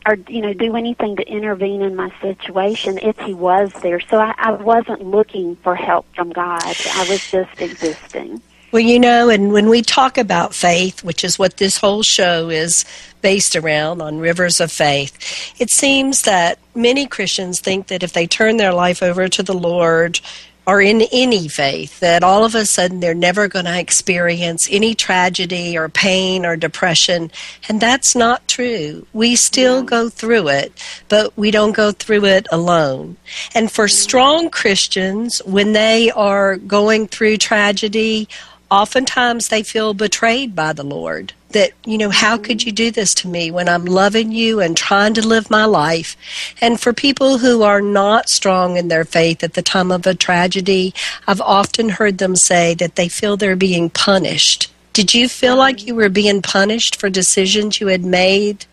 [0.07, 4.17] or you know do anything to intervene in my situation if he was there so
[4.17, 9.29] I, I wasn't looking for help from god i was just existing well, you know,
[9.29, 12.85] and when we talk about faith, which is what this whole show is
[13.21, 18.27] based around on rivers of faith, it seems that many Christians think that if they
[18.27, 20.19] turn their life over to the Lord,
[20.67, 24.93] or in any faith that all of a sudden they're never going to experience any
[24.93, 27.31] tragedy or pain or depression.
[27.69, 29.07] And that's not true.
[29.13, 30.73] We still go through it,
[31.07, 33.15] but we don't go through it alone.
[33.55, 38.27] And for strong Christians, when they are going through tragedy,
[38.69, 41.33] oftentimes they feel betrayed by the Lord.
[41.51, 44.75] That, you know, how could you do this to me when I'm loving you and
[44.75, 46.17] trying to live my life?
[46.59, 50.13] And for people who are not strong in their faith at the time of a
[50.13, 50.93] tragedy,
[51.25, 54.71] I've often heard them say that they feel they're being punished.
[54.91, 58.65] Did you feel like you were being punished for decisions you had made?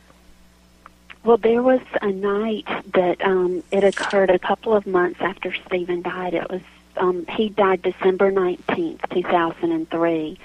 [1.23, 6.03] Well, there was a night that um, it occurred a couple of months after Stephen
[6.03, 6.35] died.
[6.35, 6.61] It was
[6.97, 10.39] um, he died December 19th, 2003.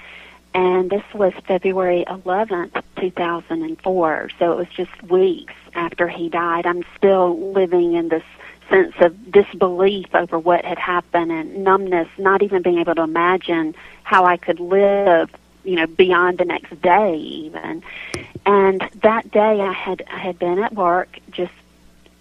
[0.52, 4.30] And this was February 11th, 2004.
[4.38, 6.66] So it was just weeks after he died.
[6.66, 8.24] I'm still living in this
[8.68, 13.74] sense of disbelief over what had happened and numbness, not even being able to imagine
[14.02, 15.30] how I could live,
[15.64, 17.82] you know, beyond the next day even.
[18.46, 21.52] And that day I had I had been at work just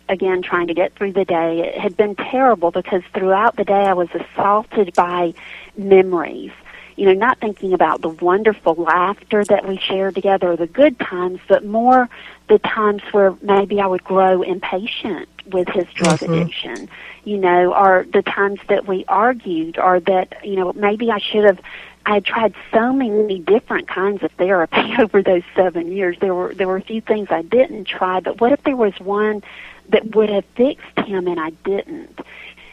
[0.09, 1.61] again trying to get through the day.
[1.61, 5.33] It had been terrible because throughout the day I was assaulted by
[5.77, 6.51] memories.
[6.95, 11.39] You know, not thinking about the wonderful laughter that we shared together, the good times,
[11.47, 12.09] but more
[12.49, 16.33] the times where maybe I would grow impatient with his drug mm-hmm.
[16.33, 16.89] addiction,
[17.23, 21.45] you know, or the times that we argued, or that, you know, maybe I should
[21.45, 21.59] have
[22.05, 26.17] I had tried so many different kinds of therapy over those seven years.
[26.19, 28.99] There were there were a few things I didn't try, but what if there was
[28.99, 29.43] one
[29.89, 32.19] that would have fixed him and I didn't.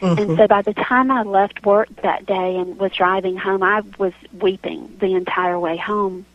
[0.01, 0.21] Mm-hmm.
[0.21, 3.81] And so by the time I left work that day and was driving home, I
[3.97, 6.25] was weeping the entire way home.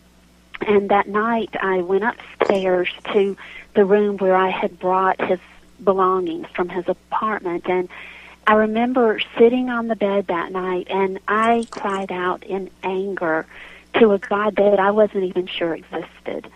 [0.60, 3.36] And that night I went upstairs to
[3.74, 5.38] the room where I had brought his
[5.82, 7.88] belongings from his apartment and
[8.46, 13.46] I remember sitting on the bed that night and I cried out in anger
[13.94, 16.50] to a God that I wasn't even sure existed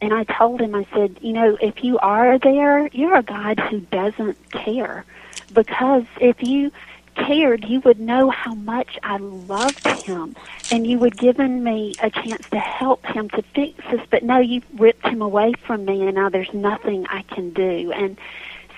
[0.00, 3.60] and I told him, I said, you know, if you are there, you're a God
[3.60, 5.04] who doesn't care.
[5.52, 6.72] Because if you
[7.16, 10.36] cared, you would know how much I loved him,
[10.70, 14.00] and you would given me a chance to help him to fix this.
[14.08, 17.92] But no, you ripped him away from me, and now there's nothing I can do.
[17.92, 18.16] And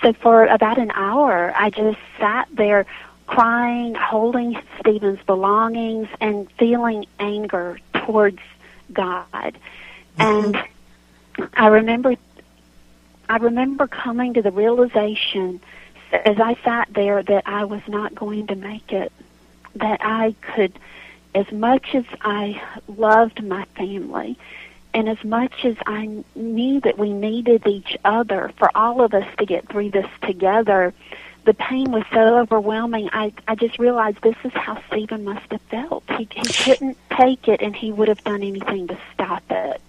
[0.02, 2.86] so for about an hour, I just sat there
[3.26, 8.40] crying, holding Stephen's belongings, and feeling anger towards
[8.92, 9.56] God.
[10.18, 10.54] Mm-hmm.
[10.54, 12.16] And I remember
[13.28, 15.60] I remember coming to the realization
[16.12, 19.12] as I sat there that I was not going to make it.
[19.76, 20.78] That I could
[21.34, 24.36] as much as I loved my family
[24.94, 29.26] and as much as I knew that we needed each other for all of us
[29.38, 30.92] to get through this together,
[31.44, 33.08] the pain was so overwhelming.
[33.12, 36.04] I I just realized this is how Stephen must have felt.
[36.10, 39.80] He he couldn't take it, and he would have done anything to stop it.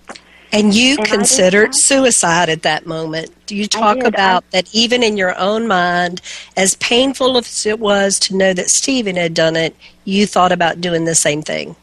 [0.51, 3.31] And you And considered suicide at that moment.
[3.47, 4.05] Do you talk did.
[4.05, 6.21] I- about that even in your own mind,
[6.55, 9.75] as painful as it was to know that Stephen had done it,
[10.05, 11.75] you thought about doing the same thing?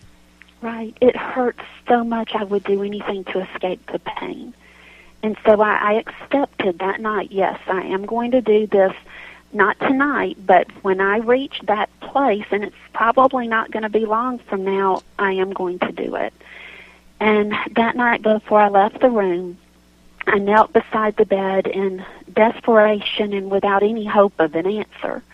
[0.62, 0.96] Right.
[1.00, 4.54] It hurts so much I would do anything to escape the pain.
[5.24, 8.94] And so I, I accepted that night, yes, I am going to do this,
[9.52, 14.06] not tonight, but when I reach that place, and it's probably not going to be
[14.06, 16.32] long from now, I am going to do it.
[17.18, 19.58] And that night before I left the room,
[20.28, 25.24] I knelt beside the bed in desperation and without any hope of an answer.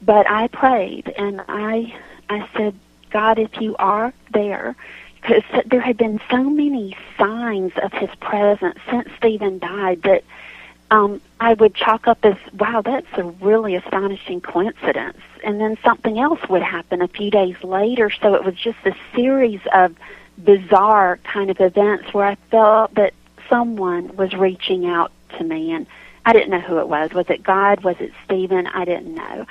[0.00, 1.94] But I prayed and I
[2.30, 2.74] I said,
[3.10, 4.74] God, if you are there,
[5.22, 10.24] because there had been so many signs of his presence since Stephen died that
[10.90, 15.18] um, I would chalk up as, wow, that's a really astonishing coincidence.
[15.44, 18.10] And then something else would happen a few days later.
[18.10, 19.96] So it was just a series of
[20.36, 23.14] bizarre kind of events where I felt that
[23.48, 25.72] someone was reaching out to me.
[25.72, 25.86] And
[26.26, 27.12] I didn't know who it was.
[27.12, 27.84] Was it God?
[27.84, 28.66] Was it Stephen?
[28.66, 29.46] I didn't know.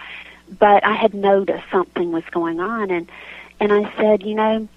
[0.59, 2.91] But I had noticed something was going on.
[2.91, 3.09] And,
[3.59, 4.67] and I said, you know,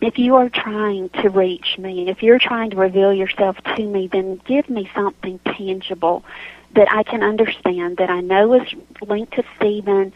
[0.00, 4.08] if you are trying to reach me, if you're trying to reveal yourself to me,
[4.08, 6.24] then give me something tangible
[6.74, 8.68] that I can understand, that I know is
[9.00, 10.12] linked to Stephen.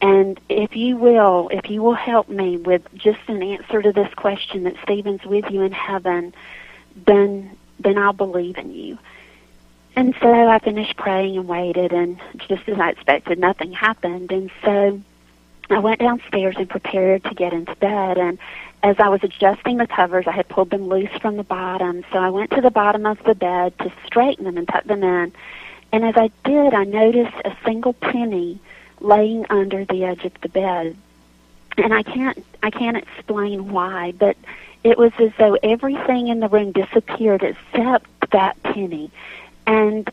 [0.00, 4.12] And if you will, if you will help me with just an answer to this
[4.14, 6.34] question that Stephen's with you in heaven,
[7.06, 8.98] then then I'll believe in you.
[9.94, 14.30] And so I finished praying and waited, and just as I expected, nothing happened.
[14.30, 15.00] And so
[15.70, 18.16] I went downstairs and prepared to get into bed.
[18.16, 18.38] And
[18.82, 22.04] as I was adjusting the covers, I had pulled them loose from the bottom.
[22.12, 25.02] So I went to the bottom of the bed to straighten them and tuck them
[25.02, 25.32] in.
[25.92, 28.58] And as I did, I noticed a single penny
[29.00, 30.96] laying under the edge of the bed.
[31.76, 34.36] And I can't I can't explain why, but
[34.84, 39.10] it was as though everything in the room disappeared except that penny.
[39.66, 40.10] And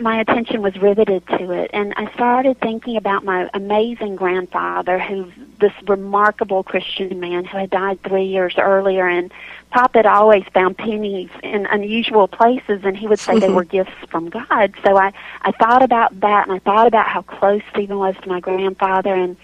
[0.00, 5.30] my attention was riveted to it and I started thinking about my amazing grandfather who's
[5.60, 9.32] this remarkable Christian man who had died three years earlier and
[9.70, 13.92] Pop had always found pennies in unusual places and he would say they were gifts
[14.08, 14.74] from God.
[14.84, 15.12] So I,
[15.42, 19.14] I thought about that and I thought about how close Stephen was to my grandfather
[19.14, 19.36] and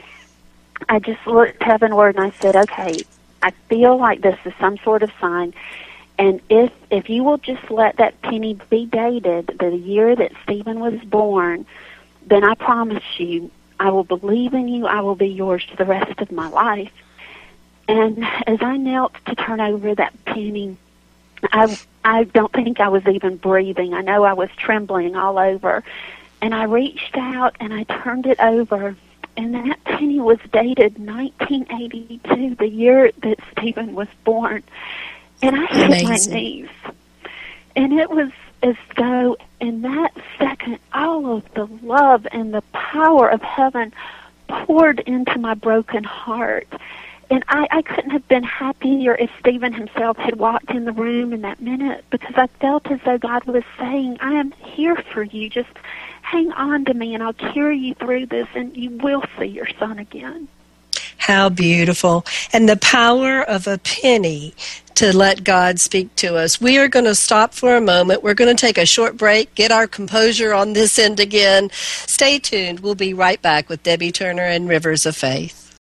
[0.88, 3.03] I just looked heavenward and I said, Okay,
[3.42, 5.53] I feel like this is some sort of sign
[6.19, 10.81] and if if you will just let that penny be dated the year that Stephen
[10.81, 11.66] was born,
[12.27, 14.87] then I promise you I will believe in you.
[14.87, 16.93] I will be yours for the rest of my life.
[17.87, 20.77] And as I knelt to turn over that penny,
[21.45, 23.95] I I don't think I was even breathing.
[23.95, 25.85] I know I was trembling all over.
[26.41, 28.97] And I reached out and I turned it over
[29.39, 34.64] and that penny was dated 1982, the year that Stephen was born.
[35.43, 36.32] And I hit Amazing.
[36.32, 36.68] my knees.
[37.76, 38.30] And it was
[38.62, 43.93] as though in that second all of the love and the power of heaven
[44.49, 46.66] poured into my broken heart.
[47.30, 51.32] And I, I couldn't have been happier if Stephen himself had walked in the room
[51.32, 55.22] in that minute because I felt as though God was saying, I am here for
[55.22, 55.51] you.
[55.51, 55.68] Just
[56.22, 59.68] hang on to me and I'll carry you through this and you will see your
[59.78, 60.49] son again.
[61.19, 62.25] How beautiful.
[62.53, 64.55] And the power of a penny
[64.95, 66.61] to let God speak to us.
[66.61, 68.23] We are going to stop for a moment.
[68.23, 71.71] We're going to take a short break, get our composure on this end again.
[71.73, 72.81] Stay tuned.
[72.81, 75.77] We'll be right back with Debbie Turner and Rivers of Faith.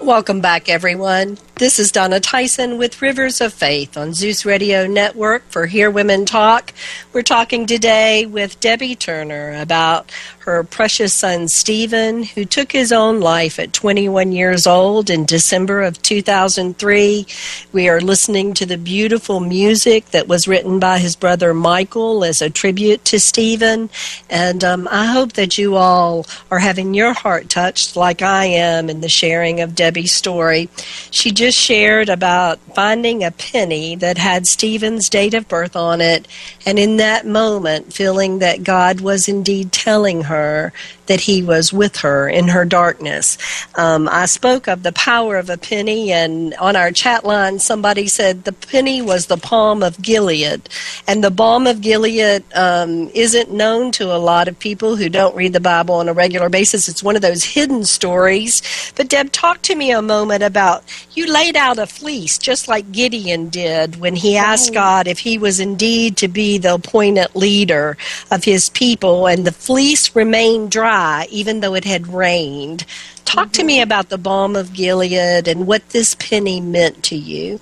[0.00, 1.36] Welcome back, everyone.
[1.60, 6.24] This is Donna Tyson with Rivers of Faith on Zeus Radio Network for Hear Women
[6.24, 6.72] Talk.
[7.12, 13.20] We're talking today with Debbie Turner about her precious son Stephen, who took his own
[13.20, 17.26] life at 21 years old in December of 2003.
[17.72, 22.40] We are listening to the beautiful music that was written by his brother Michael as
[22.40, 23.90] a tribute to Stephen.
[24.30, 28.88] And um, I hope that you all are having your heart touched like I am
[28.88, 30.70] in the sharing of Debbie's story.
[31.10, 36.26] She just shared about finding a penny that had Stephen's date of birth on it,
[36.66, 40.72] and in that moment, feeling that God was indeed telling her
[41.10, 43.36] that He was with her in her darkness.
[43.74, 48.06] Um, I spoke of the power of a penny, and on our chat line, somebody
[48.06, 50.68] said the penny was the balm of Gilead.
[51.08, 55.34] And the balm of Gilead um, isn't known to a lot of people who don't
[55.34, 56.88] read the Bible on a regular basis.
[56.88, 58.62] It's one of those hidden stories.
[58.94, 60.84] But, Deb, talk to me a moment about
[61.14, 65.38] you laid out a fleece just like Gideon did when he asked God if he
[65.38, 67.96] was indeed to be the appointed leader
[68.30, 70.99] of his people, and the fleece remained dry
[71.30, 72.84] even though it had rained.
[73.24, 77.60] Talk to me about the balm of Gilead and what this penny meant to you.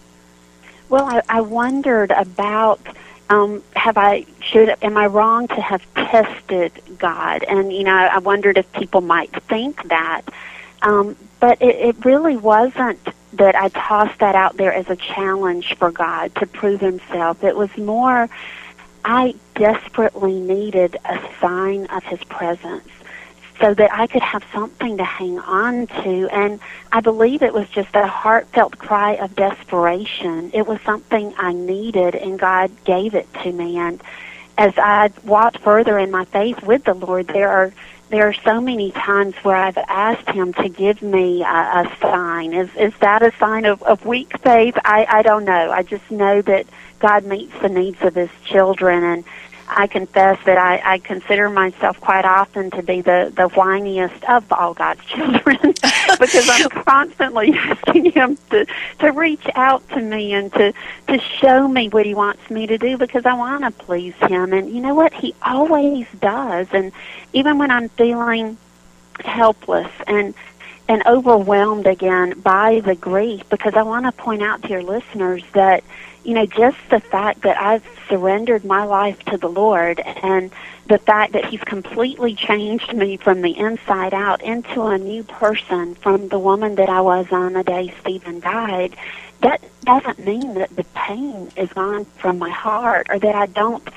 [0.89, 2.81] Well, I, I wondered about
[3.31, 7.45] um, have I should am I wrong to have tested God?
[7.45, 10.23] And you know, I wondered if people might think that,
[10.83, 12.99] um, but it, it really wasn't
[13.35, 17.45] that I tossed that out there as a challenge for God to prove Himself.
[17.45, 18.31] It was more
[19.05, 22.89] I desperately needed a sign of His presence
[23.61, 26.29] so that I could have something to hang on to.
[26.33, 26.61] And
[26.93, 30.51] I believe it was just a heartfelt cry of desperation.
[30.55, 33.79] It was something I needed, and God gave it to me.
[33.79, 34.03] And
[34.57, 37.73] as I walked further in my faith with the Lord, there are
[38.11, 42.55] there are so many times where I've asked Him to give me a, a sign.
[42.55, 44.77] Is is that a sign of, of weak faith?
[44.85, 45.71] I I don't know.
[45.71, 46.67] I just know that
[47.01, 49.25] God meets the needs of His children, and
[49.69, 54.51] I confess that I, I consider myself quite often to be the, the whiniest of
[54.53, 55.59] all God's children
[56.19, 58.67] because I'm constantly asking Him to,
[59.01, 60.73] to reach out to me and to,
[61.09, 64.53] to show me what He wants me to do because I want to please Him.
[64.53, 65.13] And you know what?
[65.13, 66.67] He always does.
[66.73, 66.93] And
[67.33, 68.57] even when I'm feeling
[69.21, 70.35] helpless and
[70.89, 75.43] and overwhelmed again by the grief because I want to point out to your listeners
[75.53, 75.85] that
[76.29, 80.51] you know, just the fact that I've surrendered my life to the Lord and
[80.87, 85.95] the fact that He's completely changed me from the inside out into a new person
[85.95, 88.95] from the woman that I was on the day Stephen died,
[89.41, 93.89] that doesn't mean that the pain is gone from my heart or that I don't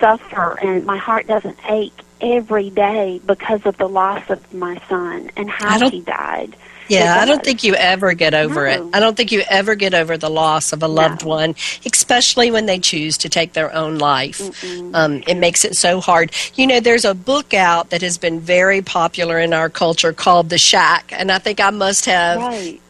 [0.00, 5.30] suffer and my heart doesn't ache every day because of the loss of my son
[5.36, 6.56] and how he died.
[6.90, 8.88] Yeah, I don't think you ever get over no.
[8.88, 8.94] it.
[8.94, 11.28] I don't think you ever get over the loss of a loved no.
[11.28, 11.54] one,
[11.86, 14.40] especially when they choose to take their own life.
[14.94, 16.32] Um, it makes it so hard.
[16.54, 20.50] You know, there's a book out that has been very popular in our culture called
[20.50, 22.38] The Shack, and I think I must have.
[22.38, 22.80] Right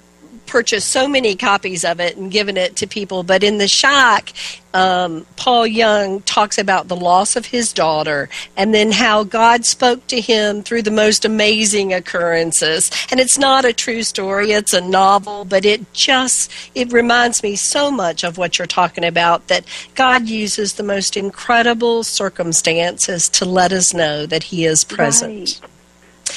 [0.50, 3.22] purchased so many copies of it and given it to people.
[3.22, 4.32] But in the Shack,
[4.74, 10.04] um, Paul Young talks about the loss of his daughter and then how God spoke
[10.08, 12.90] to him through the most amazing occurrences.
[13.12, 17.54] And it's not a true story, it's a novel, but it just it reminds me
[17.54, 23.44] so much of what you're talking about that God uses the most incredible circumstances to
[23.44, 25.60] let us know that he is present.
[25.62, 25.70] Right.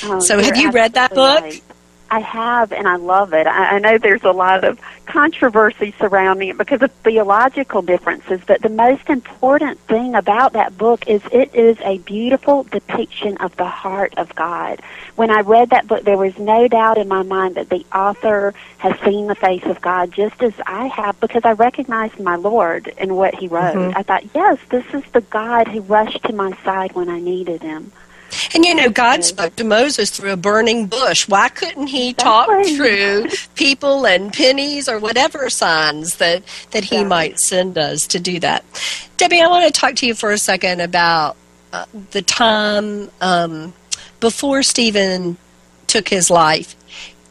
[0.04, 1.42] Oh, so have you read that book?
[1.42, 1.64] Right.
[2.14, 3.48] I have, and I love it.
[3.48, 8.62] I, I know there's a lot of controversy surrounding it because of theological differences, but
[8.62, 13.66] the most important thing about that book is it is a beautiful depiction of the
[13.66, 14.80] heart of God.
[15.16, 18.54] When I read that book, there was no doubt in my mind that the author
[18.78, 22.90] has seen the face of God just as I have because I recognized my Lord
[23.00, 23.74] in what he wrote.
[23.74, 23.98] Mm-hmm.
[23.98, 27.64] I thought, yes, this is the God who rushed to my side when I needed
[27.64, 27.92] him.
[28.54, 31.28] And you know, God spoke to Moses through a burning bush.
[31.28, 37.40] Why couldn't he talk through people and pennies or whatever signs that, that he might
[37.40, 38.64] send us to do that?
[39.18, 41.38] Debbie, I want to talk to you for a second about
[41.72, 43.74] uh, the time um,
[44.20, 45.38] before Stephen
[45.88, 46.76] took his life.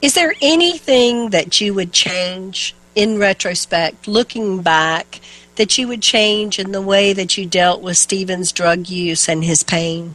[0.00, 5.20] Is there anything that you would change in retrospect, looking back,
[5.56, 9.44] that you would change in the way that you dealt with Stephen's drug use and
[9.44, 10.14] his pain?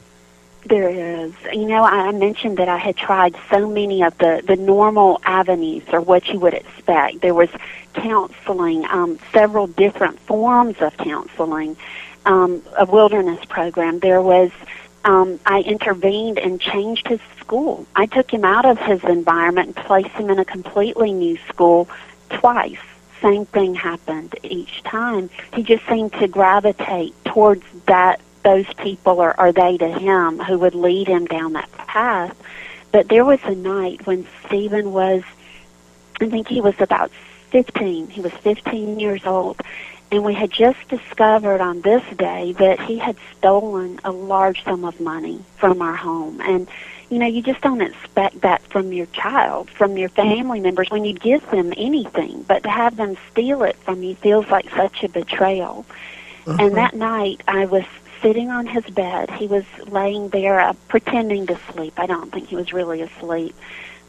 [0.68, 1.34] There is.
[1.54, 5.84] You know, I mentioned that I had tried so many of the, the normal avenues
[5.94, 7.22] or what you would expect.
[7.22, 7.50] There was
[7.94, 11.78] counseling, um, several different forms of counseling,
[12.26, 14.00] um, a wilderness program.
[14.00, 14.52] There was,
[15.06, 17.88] um, I intervened and changed his school.
[17.96, 21.88] I took him out of his environment and placed him in a completely new school
[22.30, 22.78] twice.
[23.22, 25.30] Same thing happened each time.
[25.54, 30.58] He just seemed to gravitate towards that those people or are they to him who
[30.58, 32.34] would lead him down that path.
[32.94, 35.22] But there was a night when Stephen was,
[36.22, 37.12] I think he was about
[37.50, 38.08] 15.
[38.08, 39.60] He was 15 years old.
[40.14, 44.86] And we had just discovered on this day that he had stolen a large sum
[44.86, 46.40] of money from our home.
[46.40, 46.70] And,
[47.10, 51.04] you know, you just don't expect that from your child, from your family members when
[51.04, 52.44] you give them anything.
[52.48, 55.86] But to have them steal it from you feels like such a betrayal.
[56.46, 56.58] Uh-huh.
[56.62, 57.84] And that night I was
[58.22, 59.30] sitting on his bed.
[59.32, 61.94] He was laying there uh, pretending to sleep.
[61.98, 63.56] I don't think he was really asleep.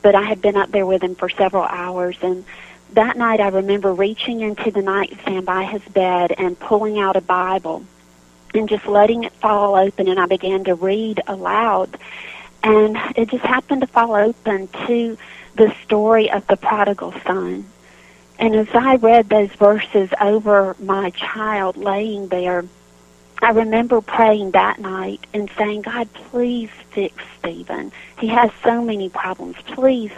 [0.02, 2.44] But I had been up there with him for several hours and
[2.92, 7.20] that night I remember reaching into the nightstand by his bed and pulling out a
[7.20, 7.84] Bible
[8.54, 11.98] and just letting it fall open and I began to read aloud.
[12.62, 15.18] And it just happened to fall open to
[15.54, 17.66] the story of the prodigal son.
[18.38, 22.64] And as I read those verses over my child laying there,
[23.40, 27.92] I remember praying that night and saying, God, please fix Stephen.
[28.18, 29.56] He has so many problems.
[29.66, 30.10] Please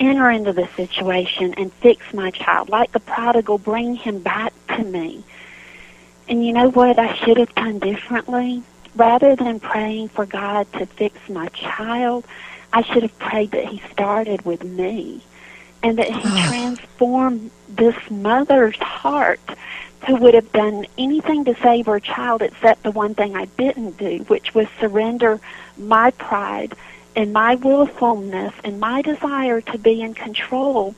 [0.00, 2.70] enter into the situation and fix my child.
[2.70, 5.22] Like the prodigal, bring him back to me.
[6.28, 8.62] And you know what I should have done differently?
[8.96, 12.26] Rather than praying for God to fix my child,
[12.72, 15.22] I should have prayed that He started with me
[15.82, 19.40] and that He transformed this mother's heart
[20.06, 23.98] who would have done anything to save her child except the one thing I didn't
[23.98, 25.40] do, which was surrender
[25.76, 26.74] my pride
[27.14, 30.94] and my willfulness and my desire to be in control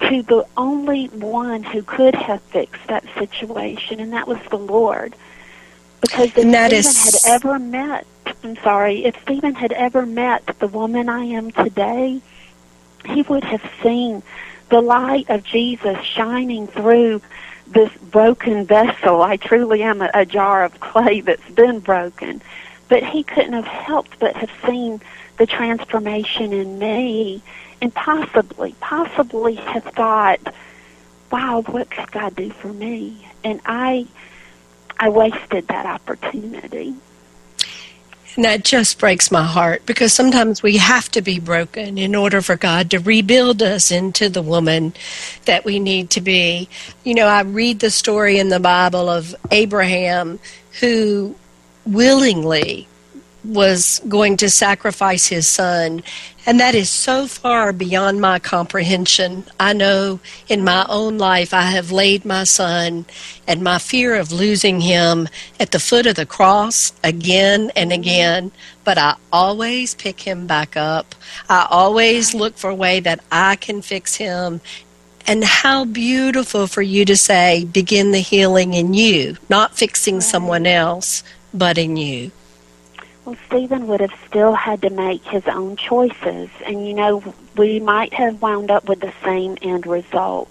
[0.00, 5.14] to the only one who could have fixed that situation, and that was the Lord.
[6.00, 7.24] Because if Stephen is...
[7.24, 8.06] had ever met,
[8.44, 12.20] I'm sorry, if Stephen had ever met the woman I am today,
[13.08, 14.22] he would have seen
[14.68, 17.22] the light of Jesus shining through
[17.66, 19.22] this broken vessel.
[19.22, 22.42] I truly am a, a jar of clay that's been broken.
[22.88, 25.00] But he couldn't have helped but have seen
[25.36, 27.42] the transformation in me
[27.80, 30.40] and possibly, possibly have thought,
[31.30, 33.28] wow, what could God do for me?
[33.44, 34.06] And I,
[34.98, 36.94] I wasted that opportunity.
[38.38, 42.40] And that just breaks my heart because sometimes we have to be broken in order
[42.40, 44.94] for God to rebuild us into the woman
[45.46, 46.68] that we need to be.
[47.02, 50.38] You know, I read the story in the Bible of Abraham
[50.78, 51.34] who
[51.84, 52.86] willingly
[53.44, 56.02] was going to sacrifice his son.
[56.46, 59.44] And that is so far beyond my comprehension.
[59.60, 63.06] I know in my own life I have laid my son
[63.46, 65.28] and my fear of losing him
[65.60, 68.50] at the foot of the cross again and again,
[68.84, 71.14] but I always pick him back up.
[71.48, 74.60] I always look for a way that I can fix him.
[75.26, 80.66] And how beautiful for you to say, begin the healing in you, not fixing someone
[80.66, 81.22] else,
[81.52, 82.30] but in you.
[83.28, 87.22] Well, Stephen would have still had to make his own choices, and you know,
[87.58, 90.50] we might have wound up with the same end result.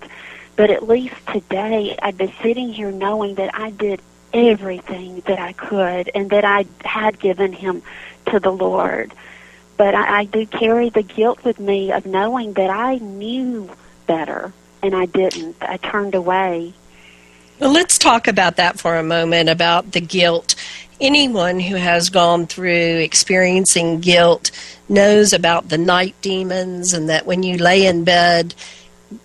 [0.55, 3.99] But at least today, I'd be sitting here knowing that I did
[4.31, 7.81] everything that I could and that I had given him
[8.27, 9.11] to the Lord.
[9.77, 13.71] But I, I do carry the guilt with me of knowing that I knew
[14.05, 14.53] better
[14.83, 15.55] and I didn't.
[15.61, 16.75] I turned away.
[17.57, 20.53] Well, let's talk about that for a moment about the guilt
[20.99, 24.51] anyone who has gone through experiencing guilt
[24.89, 28.53] knows about the night demons and that when you lay in bed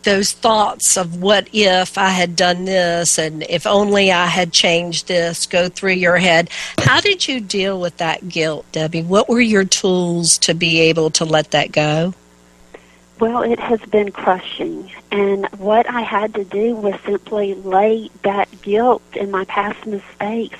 [0.04, 5.08] those thoughts of what if I had done this and if only I had changed
[5.08, 6.50] this go through your head.
[6.78, 9.02] How did you deal with that guilt, Debbie?
[9.02, 12.14] What were your tools to be able to let that go?
[13.18, 14.90] Well, it has been crushing.
[15.10, 20.58] And what I had to do was simply lay that guilt and my past mistakes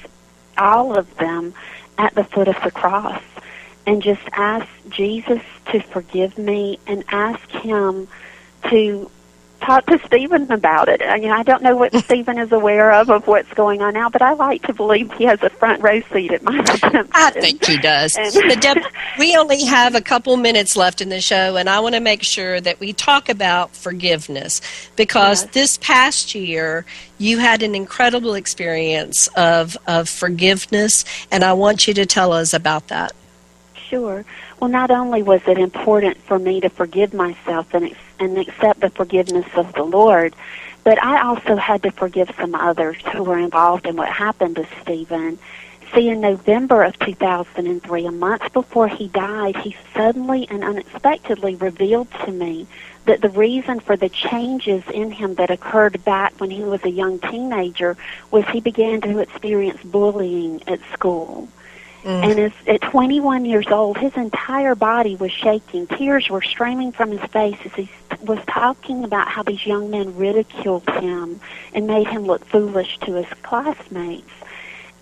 [0.62, 1.52] all of them
[1.98, 3.22] at the foot of the cross
[3.86, 5.42] and just ask Jesus
[5.72, 8.06] to forgive me and ask him
[8.70, 9.10] to
[9.62, 11.00] talk to Stephen about it.
[11.00, 13.94] I, you know, I don't know what Stephen is aware of of what's going on
[13.94, 17.08] now, but I like to believe he has a front row seat at my redemption.
[17.12, 18.16] I think he does.
[18.16, 18.78] And, Deb,
[19.18, 22.22] we only have a couple minutes left in the show, and I want to make
[22.22, 24.60] sure that we talk about forgiveness
[24.96, 25.54] because yes.
[25.54, 26.84] this past year
[27.18, 32.52] you had an incredible experience of of forgiveness, and I want you to tell us
[32.52, 33.12] about that.
[33.88, 34.24] Sure.
[34.58, 38.90] Well, not only was it important for me to forgive myself and and accept the
[38.90, 40.34] forgiveness of the Lord.
[40.84, 44.66] But I also had to forgive some others who were involved in what happened to
[44.80, 45.38] Stephen.
[45.94, 52.08] See, in November of 2003, a month before he died, he suddenly and unexpectedly revealed
[52.24, 52.66] to me
[53.04, 56.90] that the reason for the changes in him that occurred back when he was a
[56.90, 57.96] young teenager
[58.30, 61.48] was he began to experience bullying at school.
[62.05, 62.30] Mm.
[62.30, 65.86] And as, at 21 years old, his entire body was shaking.
[65.86, 67.88] Tears were streaming from his face as he
[68.22, 71.40] was talking about how these young men ridiculed him
[71.74, 74.30] and made him look foolish to his classmates.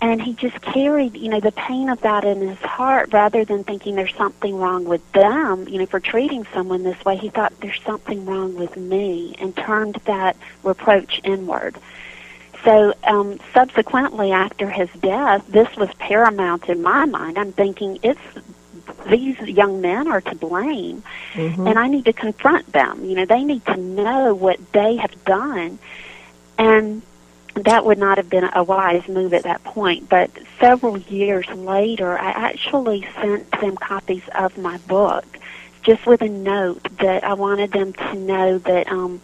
[0.03, 3.65] And he just carried, you know, the pain of that in his heart rather than
[3.65, 7.17] thinking there's something wrong with them, you know, for treating someone this way.
[7.17, 11.77] He thought there's something wrong with me and turned that reproach inward.
[12.65, 17.39] So um, subsequently, after his death, this was paramount in my mind.
[17.39, 18.21] I'm thinking it's
[19.09, 21.03] these young men are to blame,
[21.33, 21.67] mm-hmm.
[21.67, 23.05] and I need to confront them.
[23.05, 25.79] You know, they need to know what they have done,
[26.59, 27.03] and
[27.55, 30.09] that would not have been a wise move at that point.
[30.09, 35.25] But several years later, I actually sent them copies of my book,
[35.83, 38.91] just with a note that I wanted them to know that.
[38.91, 39.21] Um,